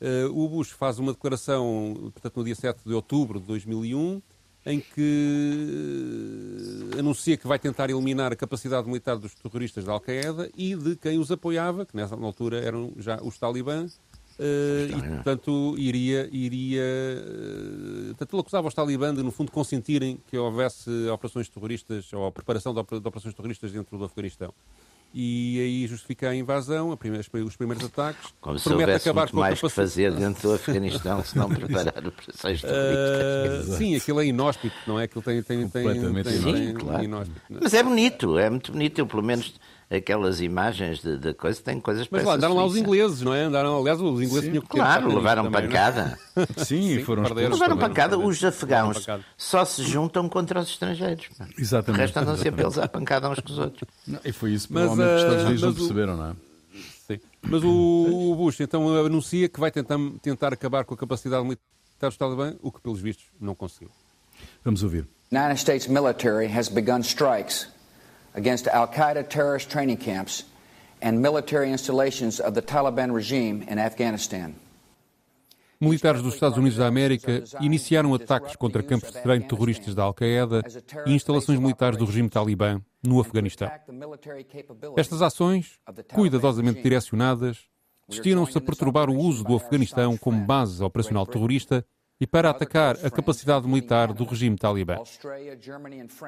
[0.00, 4.22] Uh, o Bush faz uma declaração, portanto, no dia 7 de outubro de 2001,
[4.64, 5.66] em que
[6.94, 10.96] uh, anuncia que vai tentar eliminar a capacidade militar dos terroristas da Al-Qaeda e de
[10.96, 14.00] quem os apoiava, que nessa altura eram já os talibãs,
[14.40, 16.26] Uh, e, portanto, iria.
[16.32, 22.10] iria uh, portanto, ele acusava os talibãs de, no fundo, consentirem que houvesse operações terroristas
[22.14, 24.54] ou a preparação de, operações terroristas dentro do Afeganistão.
[25.12, 28.32] E aí justifica a invasão, a primeira, os primeiros ataques.
[28.40, 31.98] Como se houvesse acabar muito com mais que fazer dentro do Afeganistão se não preparar
[32.06, 33.68] operações terroristas.
[33.68, 35.04] Uh, sim, aquilo é inóspito, não é?
[35.04, 36.66] Aquilo tem, tem, tem, Completamente tem, inóspito.
[36.66, 37.04] Sim, claro.
[37.04, 37.40] inóspito.
[37.50, 38.98] Mas é bonito, é muito bonito.
[39.00, 39.52] Eu, pelo menos,
[39.90, 43.42] aquelas imagens de, de coisa, tem coisas Mas lá, andaram lá os ingleses, não é?
[43.42, 45.66] Andaram, aliás, os ingleses Sim, tinham que Claro, levaram também, é?
[45.66, 46.18] pancada.
[46.58, 48.16] Sim, Sim, foram perderam, Levaram pancada.
[48.18, 49.04] Os afegãos
[49.36, 51.28] só se juntam contra os estrangeiros.
[51.58, 51.98] Exatamente.
[51.98, 53.82] O resto andam sempre eles a pancada uns com os outros.
[54.06, 56.32] Não, e foi isso, provavelmente, uh, os Estados Unidos não perceberam, não é?
[57.08, 57.20] Sim.
[57.42, 61.60] Mas o, o Bush então anuncia que vai tentar, tentar acabar com a capacidade militar
[62.02, 63.90] dos Talibã, o que, pelos vistos, não conseguiu.
[64.64, 65.06] Vamos ouvir.
[65.32, 67.68] United States military has begun strikes
[68.34, 70.44] against Al Qaeda terrorist training camps
[71.02, 74.54] and military installations of the Taliban regime in Afghanistan.
[75.82, 80.62] Militares dos Estados Unidos da América iniciaram ataques contra campos de treino terroristas da Al-Qaeda
[81.06, 83.70] e instalações militares do regime talibã no Afeganistão.
[84.94, 85.80] Estas ações,
[86.12, 87.60] cuidadosamente direcionadas,
[88.06, 91.82] destinam-se a perturbar o uso do Afeganistão como base operacional terrorista
[92.20, 94.96] e para atacar a capacidade militar do regime talibã.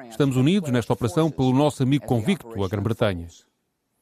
[0.09, 3.27] Estamos unidos nesta operação pelo nosso amigo convicto, a Grã-Bretanha.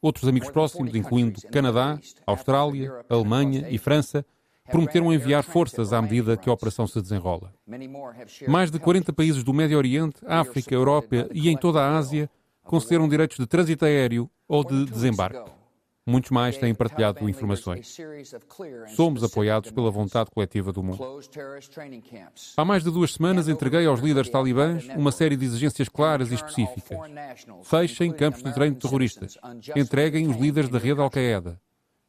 [0.00, 4.24] Outros amigos próximos, incluindo Canadá, Austrália, Alemanha e França,
[4.70, 7.52] prometeram enviar forças à medida que a operação se desenrola.
[8.48, 12.28] Mais de 40 países do Médio Oriente, África, Europa e em toda a Ásia
[12.62, 15.61] concederam direitos de trânsito aéreo ou de desembarque.
[16.04, 17.96] Muitos mais têm partilhado informações.
[18.88, 21.20] Somos apoiados pela vontade coletiva do mundo.
[22.56, 26.34] Há mais de duas semanas entreguei aos líderes talibãs uma série de exigências claras e
[26.34, 26.98] específicas.
[27.62, 29.38] Fechem campos de treino de terroristas.
[29.76, 31.60] Entreguem os líderes da rede Al-Qaeda.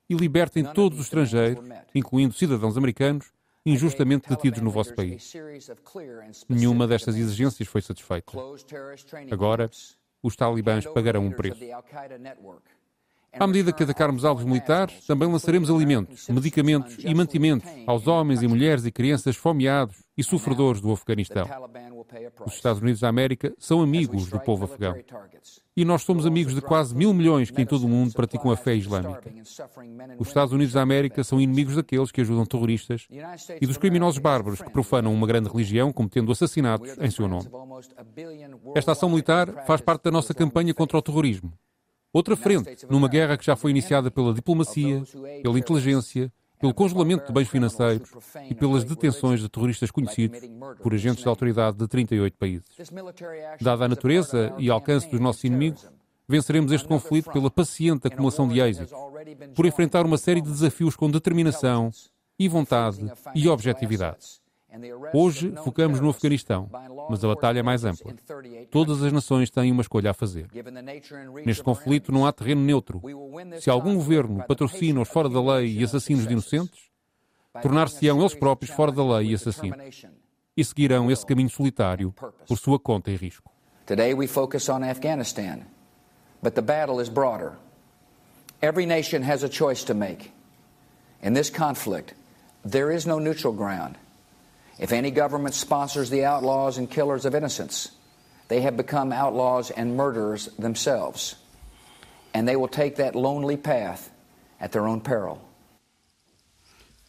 [0.09, 3.31] E libertem todos os estrangeiros, incluindo cidadãos americanos,
[3.65, 5.33] injustamente detidos no vosso país.
[6.49, 8.33] Nenhuma destas exigências foi satisfeita.
[9.31, 9.69] Agora,
[10.21, 11.59] os talibãs pagarão um preço.
[13.39, 18.47] À medida que atacarmos alvos militares, também lançaremos alimentos, medicamentos e mantimentos aos homens e
[18.47, 21.47] mulheres e crianças fomeados e sofredores do Afeganistão.
[22.45, 24.95] Os Estados Unidos da América são amigos do povo afegão.
[25.75, 28.55] E nós somos amigos de quase mil milhões que em todo o mundo praticam a
[28.55, 29.23] fé islâmica.
[30.19, 33.07] Os Estados Unidos da América são inimigos daqueles que ajudam terroristas
[33.59, 37.49] e dos criminosos bárbaros que profanam uma grande religião cometendo assassinatos em seu nome.
[38.75, 41.51] Esta ação militar faz parte da nossa campanha contra o terrorismo
[42.13, 45.01] Outra frente, numa guerra que já foi iniciada pela diplomacia,
[45.41, 48.11] pela inteligência, pelo congelamento de bens financeiros
[48.47, 50.39] e pelas detenções de terroristas conhecidos
[50.83, 52.67] por agentes de autoridade de 38 países.
[53.59, 55.89] Dada a natureza e alcance dos nossos inimigos,
[56.27, 58.93] venceremos este conflito pela paciente acumulação de êxitos,
[59.55, 61.89] por enfrentar uma série de desafios com determinação
[62.37, 64.42] e vontade e objetividade.
[65.13, 66.69] Hoje focamos no Afeganistão,
[67.09, 68.13] mas a batalha é mais ampla.
[68.71, 70.47] Todas as nações têm uma escolha a fazer.
[71.45, 73.01] Neste conflito não há terreno neutro.
[73.59, 76.89] Se algum governo patrocina os fora da lei e assassinos de inocentes,
[77.61, 80.05] tornar-se-ão eles próprios fora da lei e assassinos.
[80.55, 82.13] E seguirão esse caminho solitário
[82.47, 83.51] por sua conta e risco.
[83.89, 85.61] We focus on Afghanistan,
[86.41, 87.53] but the battle is broader.
[88.61, 90.31] Every nation has a choice to make.
[91.21, 92.15] In this conflict,
[92.63, 93.97] there is no ground.
[94.79, 97.91] If any government sponsors the outlaws and killers of innocents,
[98.47, 101.35] they have become outlaws and murderers themselves.
[102.33, 104.09] And they will take that lonely path
[104.59, 105.39] at their own peril.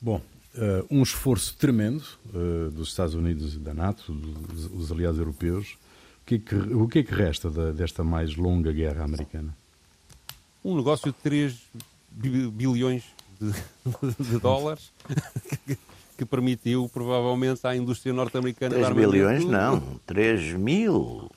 [0.00, 0.20] Bom,
[0.56, 5.78] uh, um esforço tremendo uh, dos Estados Unidos e da NATO, dos, dos aliados europeus.
[6.22, 9.56] O que é que, o que, é que resta da, desta mais longa guerra americana?
[10.62, 11.54] Um negócio de 3
[12.10, 13.04] bilhões
[13.40, 13.52] de,
[14.22, 14.92] de dólares
[16.16, 18.74] que permitiu, provavelmente, à indústria norte-americana...
[18.74, 19.80] 3 bilhões, não.
[20.06, 21.30] 3 mil...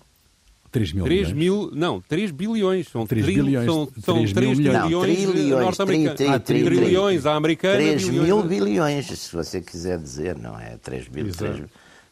[0.72, 2.88] 3 mil 3 mil, não, 3 bilhões.
[2.90, 3.66] São 3 bilhões.
[3.66, 6.34] São, são 3, 3 bilhões norte-americanos.
[6.34, 7.78] Ah, trilhões à americana.
[7.78, 10.78] 3 mil bilhões, se você quiser dizer, não é?
[10.78, 11.36] 3 bilhões.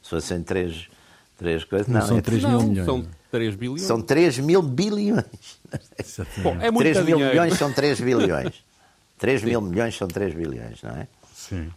[0.01, 0.87] Se fossem 3,
[1.37, 1.99] 3 coisas, não.
[1.99, 2.85] não são é 3 mil milhões.
[2.85, 3.81] São 3 bilhões.
[3.81, 5.25] São 3 mil bilhões.
[6.41, 7.29] Bom, é 3 mil dinheiro.
[7.31, 8.53] milhões são 3 bilhões.
[9.17, 11.07] 3 mil milhões são 3 bilhões, não é?
[11.33, 11.69] Sim.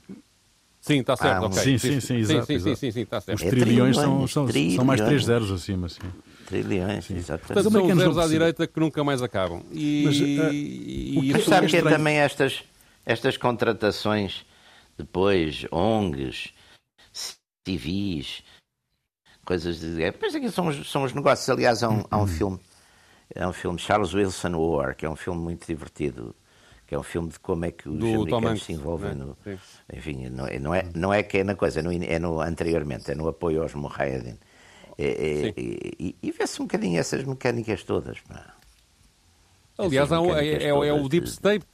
[0.89, 1.63] Sim, está certo, ah, ok.
[1.63, 2.77] Sim, sim, sim, exato, sim, exato.
[2.77, 3.39] sim, sim, sim, está certo.
[3.39, 4.75] Os é trilhões, são, são, trilhões.
[4.75, 6.01] são mais três zeros acima, sim.
[6.47, 7.47] Trilhões, exato.
[7.47, 9.63] Portanto, são zeros à direita que nunca mais acabam.
[9.71, 12.65] E, Mas, uh, e, e sabe que é também estas,
[13.05, 14.47] estas contratações,
[14.97, 16.55] depois, ONGs,
[17.67, 18.43] civis,
[19.45, 19.97] coisas de...
[19.97, 22.59] Depois aqui são os, são os negócios, aliás, há um, há um filme,
[23.35, 26.35] é um filme, Charles Wilson War, que é um filme muito divertido,
[26.89, 29.37] que é um filme de como é que os Do americanos se envolvem no...
[29.45, 29.59] Sim.
[29.93, 32.41] Enfim, não é, não, é, não é que é na coisa, é no, é no
[32.41, 34.39] anteriormente, é no apoio aos Mujahedin.
[34.97, 38.19] É, é, e, e vê-se um bocadinho essas mecânicas todas.
[38.21, 38.55] Pá.
[39.77, 41.67] Aliás, um, é, é, é, o Deep State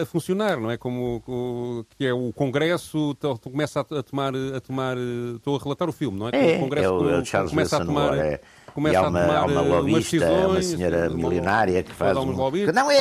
[0.00, 0.78] a funcionar, não é?
[0.78, 4.96] Como, como que é o Congresso começa a, tomar, a tomar.
[5.36, 6.30] Estou a relatar o filme, não é?
[6.32, 8.18] É, o Congresso é o, é o Charles começa Wilson a tomar.
[8.18, 8.40] É,
[8.74, 12.16] começa e há uma, a tomar há uma lobista, decisões, uma senhora milionária que faz.
[12.18, 12.32] Um...
[12.72, 12.98] Não, é,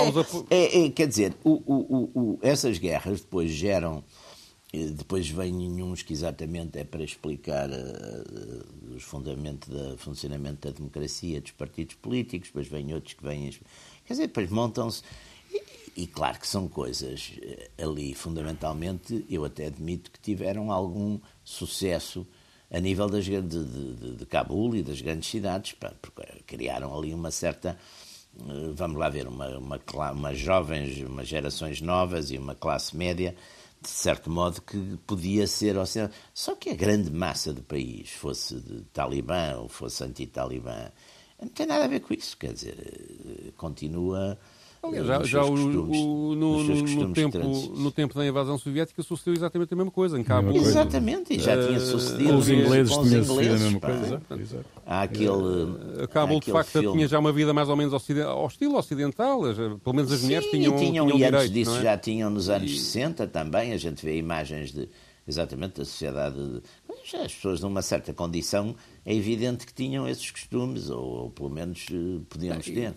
[0.50, 4.04] é, é, Quer dizer, o, o, o, essas guerras depois geram.
[4.72, 11.40] Depois vêm uns que exatamente é para explicar uh, os fundamentos do funcionamento da democracia,
[11.40, 13.52] dos partidos políticos, depois vêm outros que vêm.
[14.04, 15.04] Quer dizer, depois montam-se.
[15.52, 15.62] E,
[15.96, 22.26] e, claro que são coisas eh, ali, fundamentalmente, eu até admito que tiveram algum sucesso
[22.74, 27.30] a nível das, de, de, de Cabul e das grandes cidades, porque criaram ali uma
[27.30, 27.78] certa,
[28.36, 29.80] eh, vamos lá ver, uma, uma,
[30.12, 33.36] uma jovens, umas gerações novas e uma classe média,
[33.80, 36.16] de certo modo que podia ser ocidental.
[36.34, 40.92] Só que a grande massa do país, fosse de talibã ou fosse anti-talibã,
[41.40, 42.36] não tem nada a ver com isso.
[42.38, 44.40] Quer dizer, eh, continua
[44.84, 49.74] Aliás, já, já o, o, no, no, tempo, no tempo da invasão soviética sucedeu exatamente
[49.74, 50.52] a mesma coisa em Cabo.
[50.56, 52.36] Exatamente, e já tinha sucedido.
[52.38, 53.88] os ingleses com os tinha ingleses, a mesma pá.
[53.88, 54.22] coisa.
[54.40, 54.66] Exato.
[54.86, 56.04] Há aquele.
[56.04, 56.98] A Cabo, de facto, filme.
[56.98, 59.46] tinha já uma vida mais ou menos ao estilo ocidental.
[59.46, 61.82] as- Pelo menos as mulheres Sim, tinham, e tinham, tinham e antes direito, disso é?
[61.84, 64.90] já tinham nos anos 60 também, a gente vê imagens de
[65.26, 66.36] exatamente da sociedade.
[66.36, 71.30] de- Mas as pessoas numa certa condição é evidente que tinham esses costumes, ou, ou
[71.30, 72.94] pelo menos eh, podíamos ter.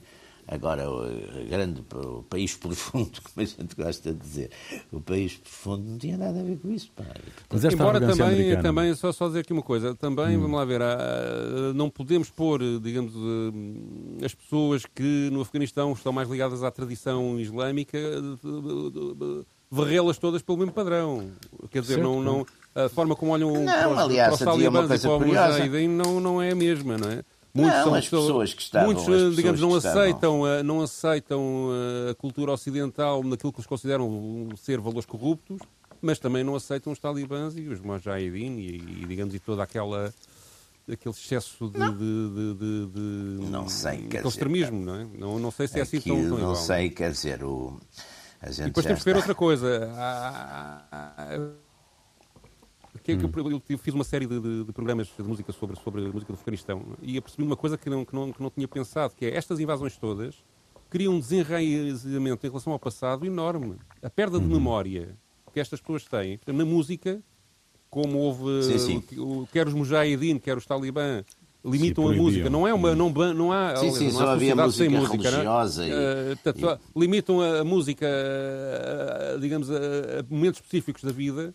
[0.48, 4.50] Agora, o a grande, o país profundo, como a gente gosta de dizer,
[4.92, 6.88] o país profundo não tinha nada a ver com isso.
[6.94, 7.02] Pá.
[7.50, 8.62] Mas esta Embora também, americana.
[8.62, 12.60] também só, só dizer aqui uma coisa, também, vamos lá ver, há- não podemos pôr,
[12.80, 20.18] digamos, eh, as pessoas que no Afeganistão estão mais ligadas à tradição islâmica, eh, varrê-las
[20.18, 21.28] todas pelo mesmo padrão.
[21.70, 24.52] Quer dizer, Certo, não, não, a forma como olham Não, para os, aliás, para os
[24.56, 25.48] talibãs e para o curiosa.
[25.52, 27.22] Mujahideen não, não é a mesma, não é?
[27.62, 31.68] Não, as pessoas que estavam- muitos, eh, digamos, não estavam- aceitam, eh, não aceitam
[32.06, 35.58] eh, a cultura ocidental naquilo que eles consideram ser valores corruptos,
[36.02, 40.12] mas também não aceitam os talibãs e os mujahideen e, e, digamos, e toda aquela
[40.88, 45.06] aquele excesso de, de, de, de- Não sei, quer dizer, extremismo, não é?
[45.18, 47.80] Não, não sei se é assim tão, tão não sei, quer dizer, o,
[48.40, 49.90] a gente E depois temos que ver outra coisa.
[53.06, 55.78] Que é que eu, eu fiz uma série de, de- de programas de música sobre,
[55.78, 58.50] sobre a música do Afeganistão e apercebi uma coisa que não, que, não, que não
[58.50, 60.34] tinha pensado, que é estas invasões todas
[60.90, 63.76] criam um desenraizamento em relação ao passado enorme.
[64.02, 65.16] A perda de memória
[65.52, 67.22] que estas pessoas têm na música,
[67.88, 69.02] como houve Sim, sim.
[69.18, 71.22] o- o- quer os mujahideen, quer os talibã,
[71.64, 72.24] limitam a proibiam.
[72.24, 72.50] música.
[72.50, 74.88] Não é uma, não, ba- não há, Sim, sim, não só há havia sociedade sem
[74.88, 75.42] música música, não é?
[75.42, 81.02] religiosa e- portanto, só limitam a, a música, a- a- digamos, a, a momentos específicos
[81.04, 81.54] da vida.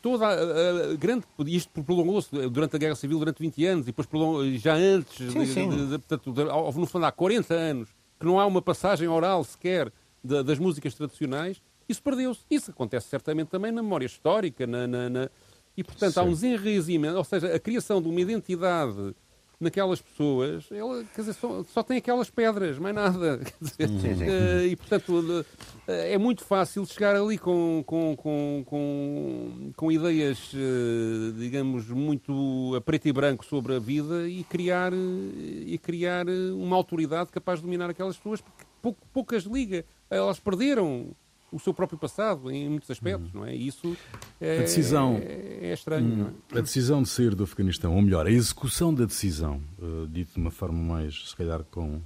[0.00, 1.24] Toda a, a grande.
[1.46, 5.68] Isto prolongou-se durante a Guerra Civil durante 20 anos e depois já antes, de- sim.
[5.68, 9.08] de- de- portanto, de- ao- no fundo há 40 anos, que não há uma passagem
[9.08, 12.40] oral sequer da- das músicas tradicionais, isso perdeu-se.
[12.50, 15.30] Isso acontece certamente também na memória histórica, na, na- na-
[15.76, 19.14] e portanto há um desenraizamento, ou seja, a criação de uma identidade
[19.60, 23.40] naquelas pessoas, ela, quer dizer, só, só tem aquelas pedras, mais nada.
[23.60, 25.44] Dizer, eh, e portanto
[25.86, 32.74] eh, é muito fácil chegar ali com, com, com, com, com ideias, eh, digamos, muito
[32.76, 37.64] a preto e branco sobre a vida e criar, e criar uma autoridade capaz de
[37.64, 38.42] dominar aquelas pessoas,
[38.80, 39.84] porque poucas liga.
[40.08, 41.14] Elas perderam
[41.50, 43.54] o seu próprio passado em muitos aspectos, não é?
[43.54, 43.96] E isso
[44.40, 46.58] é, A decisão- é, é estranho, não é?
[46.58, 50.38] A decisão de sair do Afeganistão, ou melhor, a execução da decisão, eh, dito de
[50.40, 52.00] uma forma mais, se calhar, com,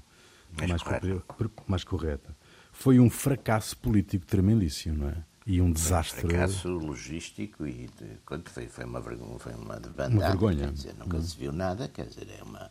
[0.56, 1.22] Mais mais, correta.
[1.66, 2.36] mais correta,
[2.72, 5.24] foi um fracasso político tremendíssimo, não é?
[5.44, 6.20] E um desastre.
[6.20, 10.66] fracasso logístico e de, quanto foi, foi uma vergonha, foi uma debandada, Uma vergonha.
[10.66, 12.70] quer dizer, nunca se viu nada, quer dizer, é uma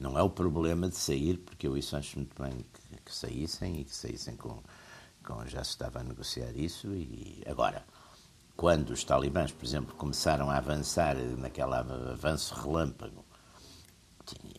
[0.00, 3.80] não é o problema de sair, porque eu isso acho muito bem que, que saíssem
[3.80, 4.60] e que saíssem com,
[5.24, 7.84] com já se estava a negociar isso e agora
[8.56, 13.24] quando os talibãs, por exemplo, começaram a avançar naquele avanço relâmpago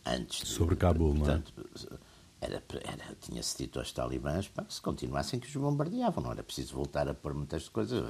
[0.04, 1.38] antes de- Sobre Cabul, não é?
[1.38, 2.00] portanto,
[2.40, 6.42] era, era, tinha-se dito aos talibãs para que se continuassem que os bombardeavam, não era
[6.42, 8.02] preciso voltar a pôr muitas coisas,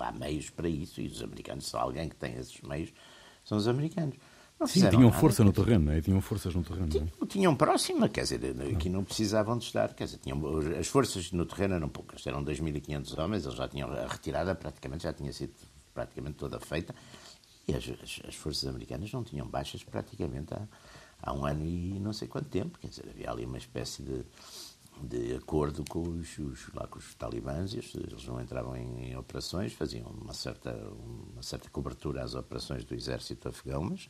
[0.00, 2.92] há meios para isso e os americanos, só alguém que tem esses meios
[3.44, 4.16] são os americanos.
[4.62, 6.00] Não Sim, tinham nada, força no terreno, não é?
[6.00, 6.86] Tinham forças no terreno.
[6.86, 7.06] não é?
[7.06, 8.40] Tinham, tinham próxima, quer dizer,
[8.72, 10.40] aqui não precisavam de estar, quer dizer, tinham,
[10.78, 15.02] as forças no terreno eram poucas, eram 2.500 homens, eles já tinham a retirada, praticamente
[15.02, 15.52] já tinha sido
[15.92, 16.94] praticamente toda feita,
[17.66, 20.62] e as, as, as forças americanas não tinham baixas praticamente há,
[21.20, 24.24] há um ano e não sei quanto tempo, quer dizer, havia ali uma espécie de,
[25.02, 29.16] de acordo com os, os, lá, com os talibãs, eles, eles não entravam em, em
[29.16, 30.72] operações, faziam uma certa,
[31.32, 34.08] uma certa cobertura às operações do exército afegão, mas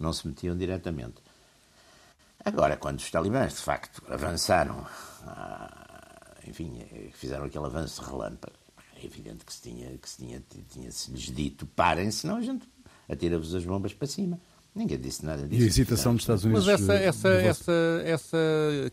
[0.00, 1.22] não se metiam diretamente.
[2.44, 4.86] Agora, quando os talibãs, de facto, avançaram,
[5.26, 6.80] ah, enfim,
[7.12, 8.56] fizeram aquele avanço relâmpago,
[8.96, 12.66] é evidente que se tinha, que se tinha, tinha-se lhes dito, parem, senão a gente
[13.08, 14.40] atira-vos as bombas para cima.
[14.74, 15.60] Ninguém disse nada disso.
[15.60, 16.64] E a hesitação dos Estados Unidos.
[16.64, 18.38] Mas essa, essa, essa, essa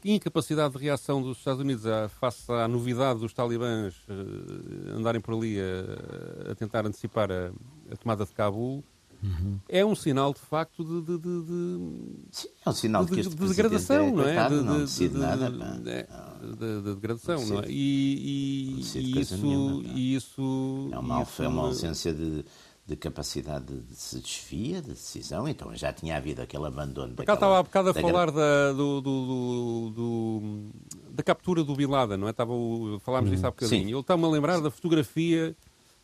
[0.03, 5.35] incapacidade de reação dos Estados Unidos à, face à novidade dos talibãs eh, andarem por
[5.35, 7.51] ali a, a tentar antecipar a,
[7.91, 8.83] a tomada de Cabul
[9.23, 9.59] Uhum.
[9.67, 13.29] é um sinal de facto de, de- de- de- Sim, é um sinal de, de,
[13.35, 14.47] degradação, é, não é?
[14.49, 15.49] De- nada.
[15.49, 17.61] de- degradação, Não é?
[17.61, 17.73] decide.
[17.73, 22.45] E, e, isso, nenhuma, isso, É uma, isso- é uma ausência de,
[22.85, 25.47] de capacidade de se desfia, de decisão.
[25.47, 27.13] Então já tinha havido aquele abandono.
[27.17, 30.69] Acaso estava há bocado a daquela- falar da, do, do- do-
[31.11, 32.31] da captura do Bin Laden, não é?
[32.31, 32.53] Estava,
[33.01, 33.83] falámos disso há bocadinho.
[33.87, 33.89] Sim.
[33.91, 35.55] Ele está-me a lembrar da fotografia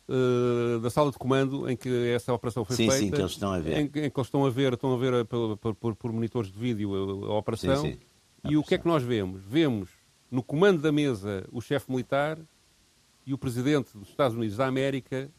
[0.08, 3.04] eh, da sala de comando em que essa operação foi Sim, feita.
[3.06, 3.78] sim, que eles estão a ver.
[3.78, 6.12] Em, que- em que eles estão a ver, estão a ver eh, por, por- por-
[6.12, 7.76] monitores de vídeo a, a operação.
[7.84, 7.98] Sim, sim.
[8.44, 9.42] A E o que é que nós vemos?
[9.44, 9.88] Vemos
[10.30, 12.38] no comando da mesa o chefe militar
[13.26, 15.30] e o presidente dos Estados Unidos da América,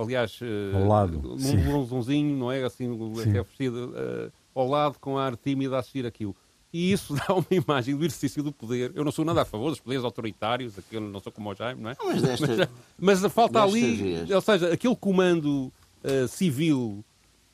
[0.00, 2.62] aliás, eh, ao lado, num bronzãozinho, não é?
[2.64, 2.88] Assim,
[3.22, 3.36] sim.
[3.36, 6.34] é vestido uh, ao lado com a ar tímida a assistir aquilo.
[6.72, 8.92] E isso dá uma imagem do exercício do poder.
[8.94, 11.54] Eu não sou nada a favor dos poderes autoritários, aqui eu não sou como o
[11.54, 11.96] Jaime, não é?
[12.02, 15.72] Mas, desta, mas, mas falta ali, ou seja, aquele comando
[16.04, 17.04] uh, civil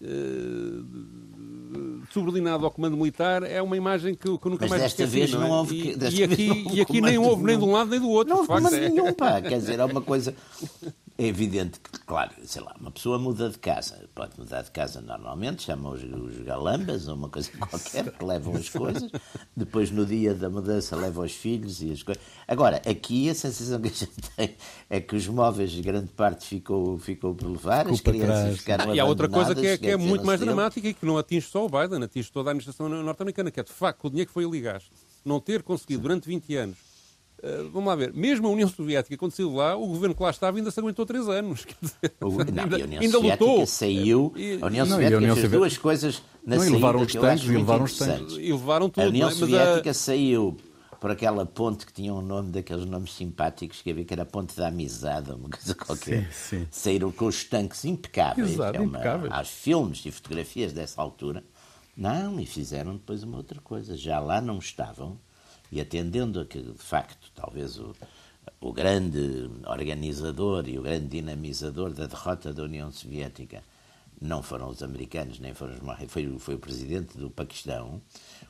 [0.02, 0.86] uh,
[2.10, 5.18] subordinado ao comando militar é uma imagem que, que eu nunca mas mais desta esqueci.
[5.18, 5.50] vez não, é?
[5.50, 5.74] houve.
[5.74, 8.30] E, e aqui, e aqui nem houve nem de um lado nem do outro.
[8.30, 8.88] Não houve comando é.
[8.88, 9.40] nenhum, pá.
[9.40, 10.34] Quer dizer, é uma coisa.
[11.18, 14.06] É evidente que, claro, sei lá, uma pessoa muda de casa.
[14.14, 18.54] Pode mudar de casa normalmente, chama os, os galambas ou uma coisa qualquer, que levam
[18.54, 19.10] as coisas.
[19.56, 22.22] Depois, no dia da mudança, leva os filhos e as coisas.
[22.46, 24.56] Agora, aqui a sensação que a gente tem
[24.90, 29.04] é que os móveis, grande parte, ficou, ficou por levar, as crianças ficaram E há
[29.06, 31.68] outra coisa que é, que é muito mais dramática e que não atinge só o
[31.68, 34.60] Biden, atinge toda a administração norte-americana, que é, de facto, o dinheiro que foi ali
[34.60, 34.90] gasto.
[35.24, 36.85] Não ter conseguido, durante 20 anos,
[37.42, 40.30] Uh, vamos lá ver, mesmo a União Soviética, quando saiu lá, o governo que lá
[40.30, 41.66] estava ainda se aguentou três anos.
[41.80, 43.66] Dizer, não, ainda, a União ainda Soviética lutou.
[43.66, 45.58] saiu, a União Soviética não, a União fez Soviética...
[45.58, 48.36] duas coisas na não, saída levaram os tanques, e levaram os tanques.
[48.36, 49.04] E levaram tudo.
[49.04, 49.32] A União é?
[49.32, 49.94] Soviética a...
[49.94, 50.56] saiu
[51.00, 54.26] por aquela ponte que tinha um nome daqueles nomes simpáticos que havia, que era a
[54.26, 56.32] Ponte da Amizade, uma coisa qualquer.
[56.32, 56.68] Sim, sim.
[56.70, 58.52] Saíram com os tanques impecáveis.
[58.52, 59.32] Exato, é uma, impecáveis.
[59.32, 61.44] Há filmes e fotografias dessa altura.
[61.96, 63.96] Não, e fizeram depois uma outra coisa.
[63.96, 65.18] Já lá não estavam
[65.70, 67.94] e atendendo a que, de facto, talvez o,
[68.60, 73.62] o grande organizador e o grande dinamizador da derrota da União Soviética
[74.20, 78.00] não foram os americanos, nem foram os foi, foi o presidente do Paquistão,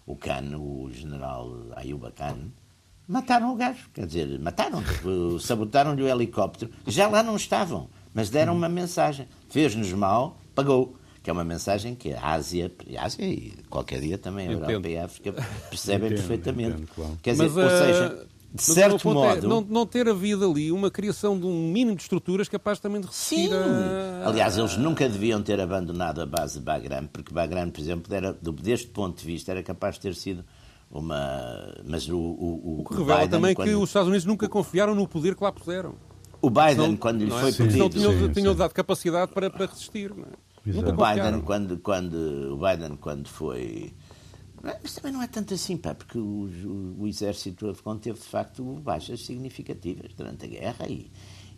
[0.06, 2.50] o Khan, o general Ayuba Khan,
[3.08, 4.82] mataram o gajo, quer dizer, mataram,
[5.40, 10.96] sabotaram-lhe o helicóptero, já lá não estavam, mas deram uma mensagem, fez-nos mal, pagou
[11.26, 14.70] que é uma mensagem que a Ásia, a Ásia e qualquer dia também a Entendo.
[14.70, 15.32] Europa e a África
[15.68, 16.70] percebem entendo, perfeitamente.
[16.70, 17.18] Entendo, claro.
[17.20, 19.46] Quer dizer, mas, ou uh, seja, de certo é modo.
[19.46, 23.00] É não, não, ter havido ali uma criação de um mínimo de estruturas capaz também
[23.00, 23.54] de resistir Sim.
[23.54, 24.28] A...
[24.28, 28.32] Aliás, eles nunca deviam ter abandonado a base de Bagram, porque Bagram, por exemplo, era,
[28.62, 30.44] deste ponto de vista, era capaz de ter sido
[30.88, 31.74] uma.
[31.84, 32.16] Mas o.
[32.16, 33.66] O, o que revela Biden, também quando...
[33.66, 35.96] que os Estados Unidos nunca confiaram no poder que lá puseram.
[36.40, 37.52] O Biden, quando lhe foi é?
[37.52, 37.78] pedido.
[37.78, 40.14] Não tinham, tinham dado capacidade para, para resistir.
[40.14, 40.45] Não é?
[40.66, 43.94] O Biden, quando, quando, o Biden, quando foi.
[44.62, 48.24] Mas também não é tanto assim, pá, porque o, o, o exército afegão teve, de
[48.24, 51.08] facto, baixas significativas durante a guerra e,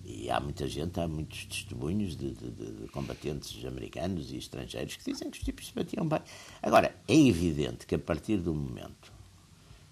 [0.04, 5.10] e há muita gente, há muitos testemunhos de, de, de, combatentes americanos e estrangeiros que
[5.10, 6.20] dizem que os tipos se batiam bem.
[6.62, 9.10] Agora, é evidente que a partir do momento,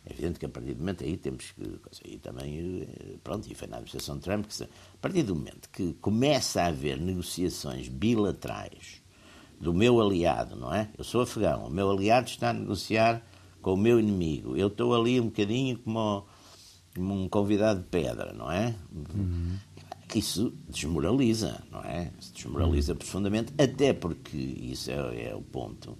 [0.04, 3.54] é evidente que a partir do momento aí temos que, aí também, eh, pronto, e
[3.54, 4.68] foi na administração de Trump, que a
[5.00, 9.05] partir do momento que começa a haver negociações bilaterais
[9.60, 10.90] do meu aliado, não é?
[10.96, 13.22] Eu sou afegão, o meu aliado está a negociar
[13.62, 14.56] com o meu inimigo.
[14.56, 16.26] Eu estou ali um bocadinho como,
[16.94, 18.74] como um convidado de pedra, não é?
[18.92, 19.56] Uhum.
[20.14, 22.12] Isso desmoraliza, não é?
[22.18, 22.98] Isso desmoraliza uhum.
[22.98, 25.98] profundamente, até porque, isso é, é o ponto,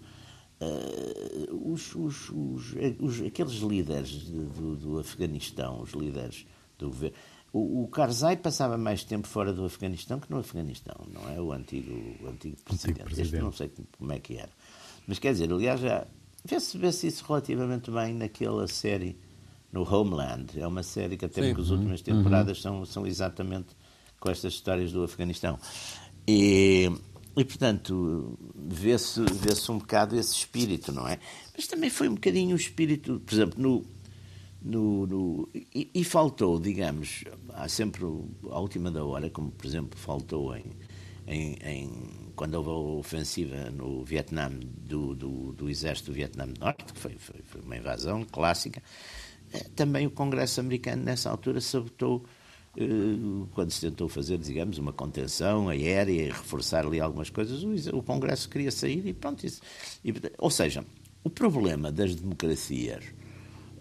[0.61, 6.47] uh, os, os, os, aqueles líderes do, do Afeganistão, os líderes
[6.79, 7.17] do governo,
[7.57, 11.41] o, o Karzai passava mais tempo fora do Afeganistão que no Afeganistão, não é?
[11.41, 11.91] O antigo,
[12.23, 13.01] o antigo presidente.
[13.01, 13.35] Antigo presidente.
[13.35, 14.51] Este não sei como é que era.
[15.07, 16.07] Mas quer dizer, aliás, já
[16.45, 19.19] vê-se vê isso relativamente bem naquela série,
[19.73, 20.61] no Homeland.
[20.61, 21.49] É uma série que até Sim.
[21.49, 22.05] porque as últimas uhum.
[22.05, 22.63] temporadas uhum.
[22.63, 23.69] são, são exatamente
[24.21, 25.59] com estas histórias do Afeganistão.
[26.29, 26.93] E,
[27.37, 31.19] e portanto, vê-se vê um bocado esse espírito, não é?
[31.57, 33.85] Mas também foi um bocadinho o espírito, por exemplo, no,
[34.67, 37.25] no, no e, e, faltou, digamos,
[37.55, 40.65] há sempre a última da hora, como por exemplo faltou em,
[41.27, 41.91] em, em
[42.35, 46.99] quando houve a ofensiva no Vietnã do, do, do, exército do Vietnã do Norte, que
[46.99, 48.83] foi, foi, foi uma invasão clássica,
[49.53, 52.25] eh, também o Congresso americano nessa altura sabotou
[52.77, 52.85] eh,
[53.55, 58.49] quando se tentou fazer, digamos, uma contenção aérea e reforçar ali algumas coisas, o, Congresso
[58.49, 59.47] queria sair e pronto.
[59.47, 59.63] Isso,
[60.05, 60.85] e, ou seja,
[61.23, 63.05] o problema das democracias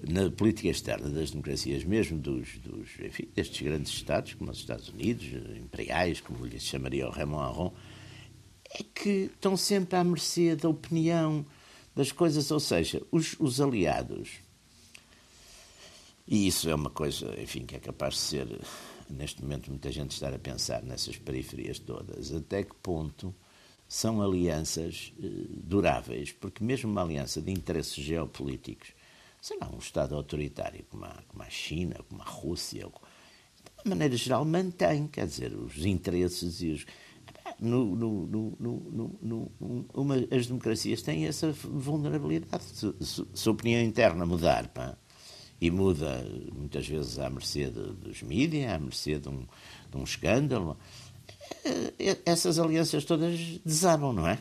[0.07, 4.89] na política externa das democracias, mesmo dos, dos enfim, destes grandes Estados, como os Estados
[4.89, 5.25] Unidos,
[5.57, 7.73] imperiais, como lhes chamaria o Raymond Aron,
[8.69, 11.45] é que estão sempre à mercê da opinião
[11.95, 14.29] das coisas, ou seja, os, os aliados.
[16.27, 18.59] E isso é uma coisa, enfim, que é capaz de ser,
[19.09, 22.33] neste momento, muita gente estar a pensar nessas periferias todas.
[22.33, 23.33] Até que ponto
[23.87, 25.27] são alianças eh,
[25.63, 26.31] duráveis?
[26.31, 28.94] Porque mesmo uma aliança de interesses geopolíticos
[29.45, 32.87] sei lá, um Estado autoritário como a, como a China, como a Rússia,
[33.83, 36.85] de maneira geral, mantém, quer dizer, os interesses e os.
[37.59, 39.51] No, no, no,
[39.93, 42.63] uma, as democracias têm essa vulnerabilidade.
[42.63, 44.97] Se, se, se, a opinião interna mudar, pá,
[45.61, 49.45] e muda muitas vezes à mercê de, dos mídias, à mercê de um,
[49.91, 50.75] de um escândalo.
[51.63, 54.39] Eh, essas alianças todas desabam, não é?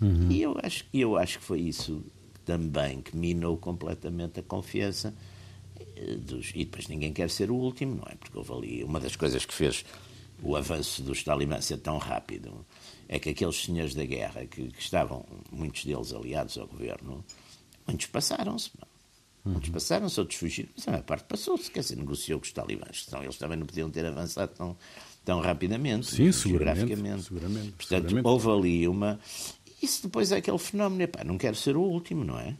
[0.00, 0.32] Uhum.
[0.32, 2.04] E eu acho, eu acho que foi isso
[2.44, 5.14] também que minou completamente a confiança
[5.96, 8.14] eh, dos, e depois ninguém quer ser o último, não é?
[8.14, 9.84] Porque houve ali uma das coisas que fez
[10.42, 12.66] o avanço dos talibãs ser tão rápido
[13.08, 17.24] é que aqueles senhores da guerra que, que estavam, muitos deles aliados ao governo,
[17.86, 18.70] muitos passaram-se.
[19.44, 19.52] Uhum.
[19.52, 23.04] Muitos passaram-se, outros fugiram, mas a maior parte passou-se, quer dizer, negociou com os talibãs,
[23.04, 24.76] senão eles também não podiam ter avançado tão,
[25.24, 27.72] tão rapidamente, Sim, seguramente, seguramente.
[27.72, 28.26] Portanto, seguramente.
[28.26, 29.20] houve ali uma.
[29.82, 32.54] Isso depois é aquele fenómeno, epá, não quero ser o último, não é?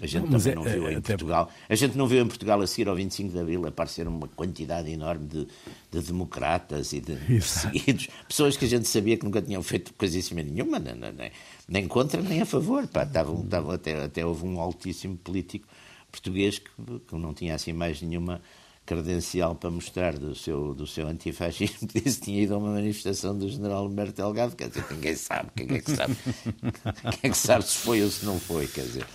[0.00, 1.00] A gente não, também é, não viu é, em.
[1.00, 1.50] Portugal.
[1.68, 4.90] A gente não viu em Portugal a seguir ao 25 de Abril aparecer uma quantidade
[4.90, 5.46] enorme de,
[5.90, 10.42] de democratas e de seguidos, pessoas que a gente sabia que nunca tinham feito coisíssima
[10.42, 11.30] nenhuma, nem, nem,
[11.68, 12.86] nem contra nem a favor.
[12.88, 15.68] Pá, até, até houve um altíssimo político
[16.10, 16.70] português que,
[17.06, 18.42] que não tinha assim mais nenhuma
[18.84, 22.72] credencial para mostrar do seu, do seu antifascismo, que disse que tinha ido a uma
[22.72, 26.16] manifestação do general Humberto Delgado, quer dizer, ninguém sabe, quem é que sabe,
[27.20, 29.06] quem é que sabe se foi ou se não foi, quer dizer.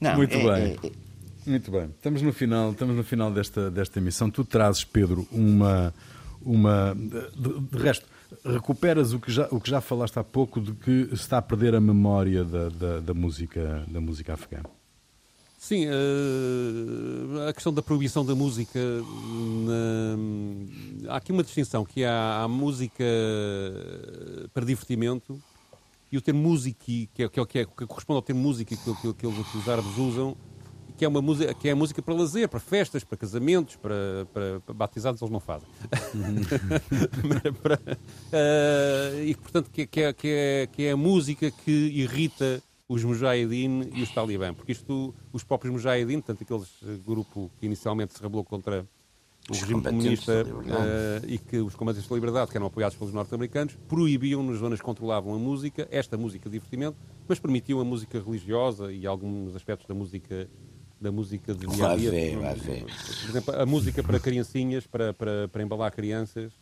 [0.00, 0.78] Não, Muito é, bem.
[0.82, 0.92] É, é...
[1.44, 1.84] Muito bem.
[1.96, 4.30] Estamos no final, estamos no final desta, desta emissão.
[4.30, 5.92] Tu trazes, Pedro, uma.
[6.40, 8.06] uma de, de resto,
[8.44, 11.42] recuperas o que, já, o que já falaste há pouco de que se está a
[11.42, 14.62] perder a memória da, da, da música, da música afegã.
[15.62, 18.80] Sim, uh, a questão da proibição da música.
[19.64, 21.12] Na...
[21.12, 23.04] Há aqui uma distinção, que há a música
[24.52, 25.40] para divertimento
[26.10, 28.74] e o termo música, que, é, que, é, que, é, que corresponde ao termo música
[28.74, 30.36] que, que, que, que os árabes usam,
[30.98, 34.26] que é, uma música, que é a música para lazer, para festas, para casamentos, para,
[34.34, 35.68] para, para batizados, eles não fazem.
[37.62, 42.60] para, uh, e, portanto, que, que, é, que, é, que é a música que irrita
[42.92, 46.62] os Mujahideen e os Talibã, porque isto, os próprios Mujahideen, tanto aquele
[46.98, 48.86] grupo que inicialmente se rebelou contra
[49.48, 53.76] o regime comunista uh, e que os combates da liberdade, que eram apoiados pelos norte-americanos,
[53.88, 58.20] proibiam nas zonas que controlavam a música, esta música de divertimento, mas permitiam a música
[58.20, 60.48] religiosa e alguns aspectos da música
[61.00, 62.10] da música de dia a dia.
[63.22, 66.52] Por exemplo, a música para criancinhas, para, para, para embalar crianças,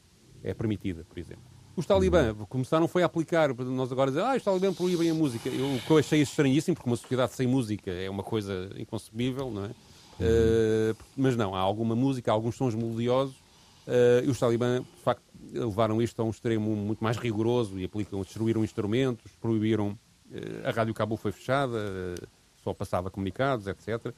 [0.43, 1.45] é permitida, por exemplo.
[1.77, 5.49] Os talibã começaram foi a aplicar, nós agora dizemos, ah, os talibã proíbem a música.
[5.49, 9.51] Eu, o que eu achei estranhíssimo, porque uma sociedade sem música é uma coisa inconcebível,
[9.51, 9.69] não é?
[9.69, 13.35] Uh, mas não, há alguma música, há alguns sons melodiosos,
[13.87, 17.85] uh, e os talibã, de facto, levaram isto a um extremo muito mais rigoroso e
[17.85, 19.99] aplicam, destruíram instrumentos, proibiram,
[20.31, 21.79] uh, a Rádio Cabo foi fechada,
[22.63, 24.13] só passava comunicados, etc.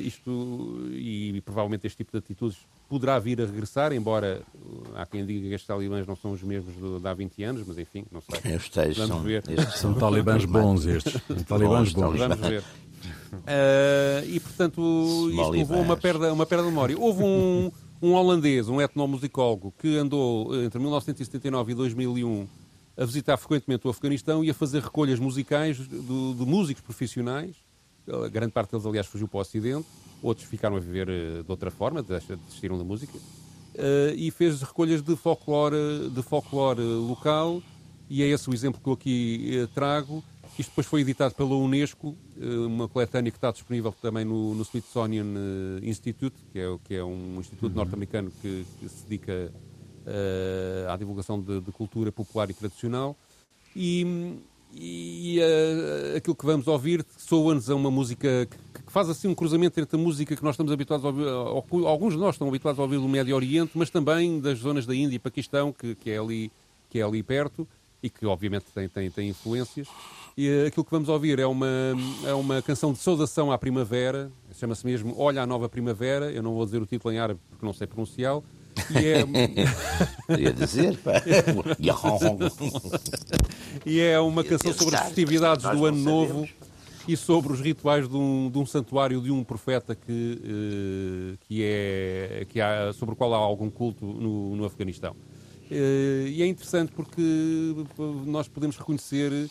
[0.00, 2.58] isto, e, e provavelmente este tipo de atitudes
[2.88, 6.42] poderá vir a regressar, embora uh, há quem diga que estes talibãs não são os
[6.42, 8.54] mesmos de, de há 20 anos, mas enfim, não sei.
[8.54, 9.44] Estes Vamos são, ver.
[9.48, 11.20] Estes são talibãs bons estes.
[11.46, 12.18] talibãs bons.
[12.18, 12.62] Vamos ver.
[13.32, 16.98] Uh, e portanto isto levou uma perda, uma perda de memória.
[16.98, 22.48] Houve um, um holandês, um etnomusicólogo, que andou entre 1979 e 2001
[22.96, 27.54] a visitar frequentemente o Afeganistão e a fazer recolhas musicais de, de músicos profissionais.
[28.24, 29.86] A grande parte deles, aliás, fugiu para o Ocidente
[30.22, 35.02] outros ficaram a viver eh, de outra forma, desistiram da música, uh, e fez recolhas
[35.02, 37.62] de folclore, de folclore local,
[38.08, 40.22] e é esse o exemplo que eu aqui uh, trago.
[40.58, 42.16] Isto depois foi editado pela Unesco,
[42.66, 45.24] uma coletânea que está disponível também no, no Smithsonian
[45.84, 47.76] Institute, que é, que é um instituto uhum.
[47.76, 49.52] norte-americano que, que, se dedica
[50.92, 53.16] à divulgação de, de, cultura popular e tradicional.
[53.76, 54.40] E,
[54.74, 59.34] e uh, aquilo que vamos ouvir soa-nos a uma música que, que, faz assim um
[59.34, 62.48] cruzamento entre a música que nós estamos habituados a ouvir, ou, alguns de nós estão
[62.48, 65.94] habituados a ouvir do Médio Oriente, mas também das zonas da Índia e Paquistão, que,
[65.94, 66.52] que, é, ali,
[66.90, 67.66] que é ali perto
[68.02, 69.88] e que obviamente tem, tem, tem influências.
[70.36, 71.66] E uh, aquilo que vamos ouvir é uma,
[72.24, 76.54] é uma canção de saudação à primavera, chama-se mesmo Olha a Nova Primavera, eu não
[76.54, 78.44] vou dizer o título em árabe porque não sei pronunciá-lo,
[78.90, 79.24] e é...
[80.38, 81.22] Ia dizer, pá.
[83.84, 86.48] e é uma canção sobre as festividades do Ano Novo
[87.06, 91.62] e sobre os rituais de um, de um santuário de um profeta que, uh, que
[91.62, 95.16] é, que há, sobre o qual há algum culto no, no Afeganistão.
[95.70, 97.22] Uh, e é interessante porque
[98.26, 99.48] nós podemos reconhecer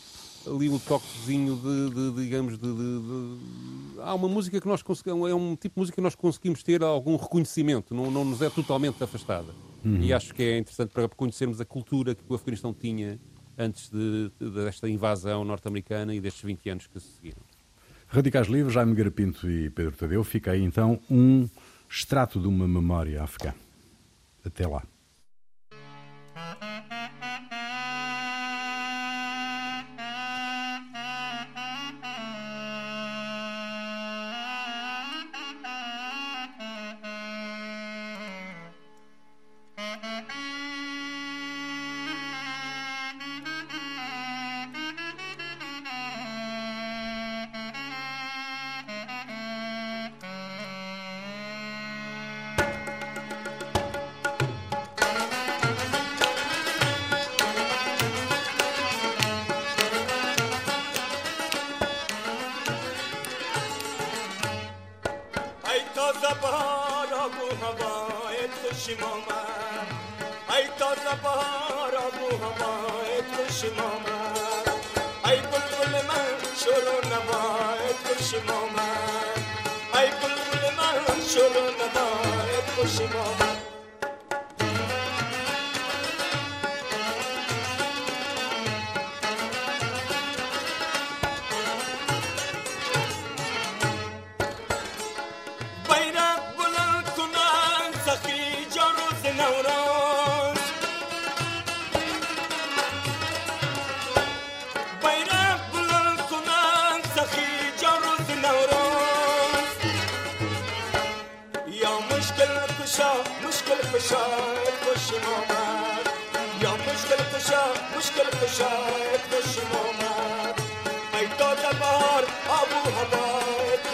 [0.54, 5.34] ali um toquezinho de, de digamos, de, de, Há uma música que nós conseguimos, é
[5.34, 9.04] um tipo de música que nós conseguimos ter algum reconhecimento, não, não nos é totalmente
[9.04, 9.52] afastada.
[9.84, 10.02] Uhum.
[10.02, 13.20] E acho que é interessante para conhecermos a cultura que o Afeganistão tinha
[13.58, 17.42] antes de, desta invasão norte-americana e destes 20 anos que se seguiram.
[18.08, 21.48] Radicais Livres, Jaime Garapinto e Pedro Tadeu, fica aí então um
[21.90, 23.54] extrato de uma memória afegã.
[24.46, 24.84] Até lá.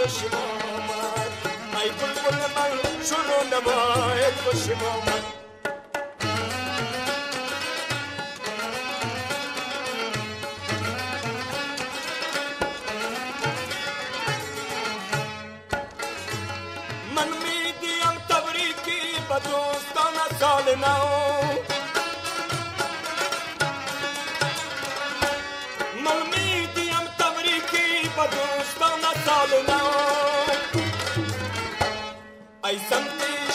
[0.03, 1.33] خوش آمد
[1.83, 5.32] ای بلبل من شروع نمای خوش آمد من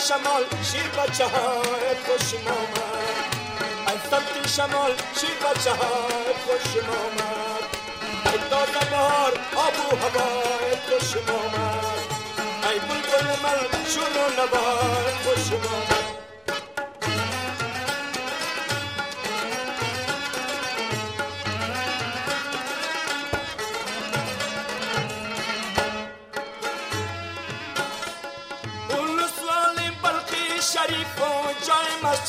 [0.09, 3.35] شمال شیر بچه های خوش آمد
[3.87, 7.63] ای سمتی شمال شیر بچه های خوش آمد
[8.25, 11.99] ای تازه بهار آب و هوای خوش آمد
[12.69, 16.18] ای بلبل من شروع نبار خوش آمد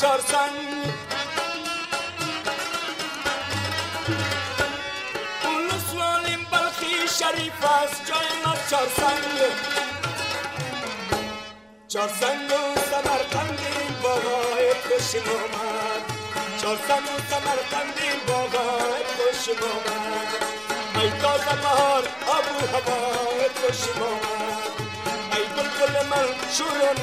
[0.00, 0.94] مستر سنگ
[5.44, 9.38] اون سوال بلقی شریف است جای مستر سنگ
[11.88, 16.02] چار سنگ و سمرقندی باغای خوش آمد
[16.62, 20.32] چار سنگ و سمرقندی باغای خوش آمد
[21.02, 24.70] ای تازه بهار آب و هوای خوش آمد
[25.32, 26.96] ای بلبل من شور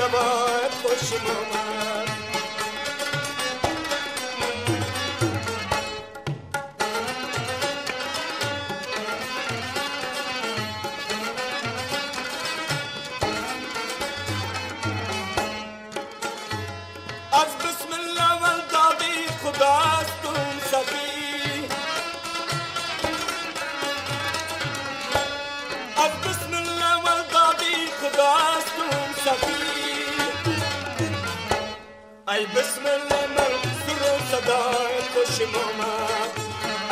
[32.56, 33.54] بسم الله من
[33.86, 36.30] سر صدای خوشم آمد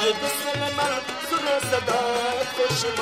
[0.02, 0.94] ای بسم الله من
[1.30, 2.98] سر صدای خوشم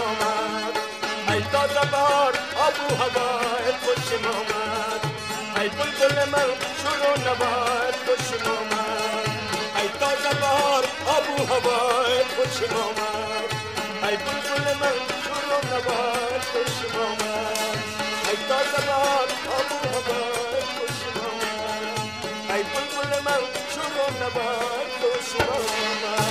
[1.33, 2.33] ای تازه بار
[2.67, 4.25] آب و هوای خوشم
[5.61, 6.51] ای بلبل من
[6.81, 9.29] شور و نوای خوشم آمد
[9.81, 11.69] ای تازه بار آب و
[14.03, 17.79] ای بلبل من شور و نوای خوشم آمد
[18.29, 19.29] ای تازه بار
[19.59, 20.54] آب و
[23.25, 23.41] من
[23.75, 26.24] چون نبرد دشمنم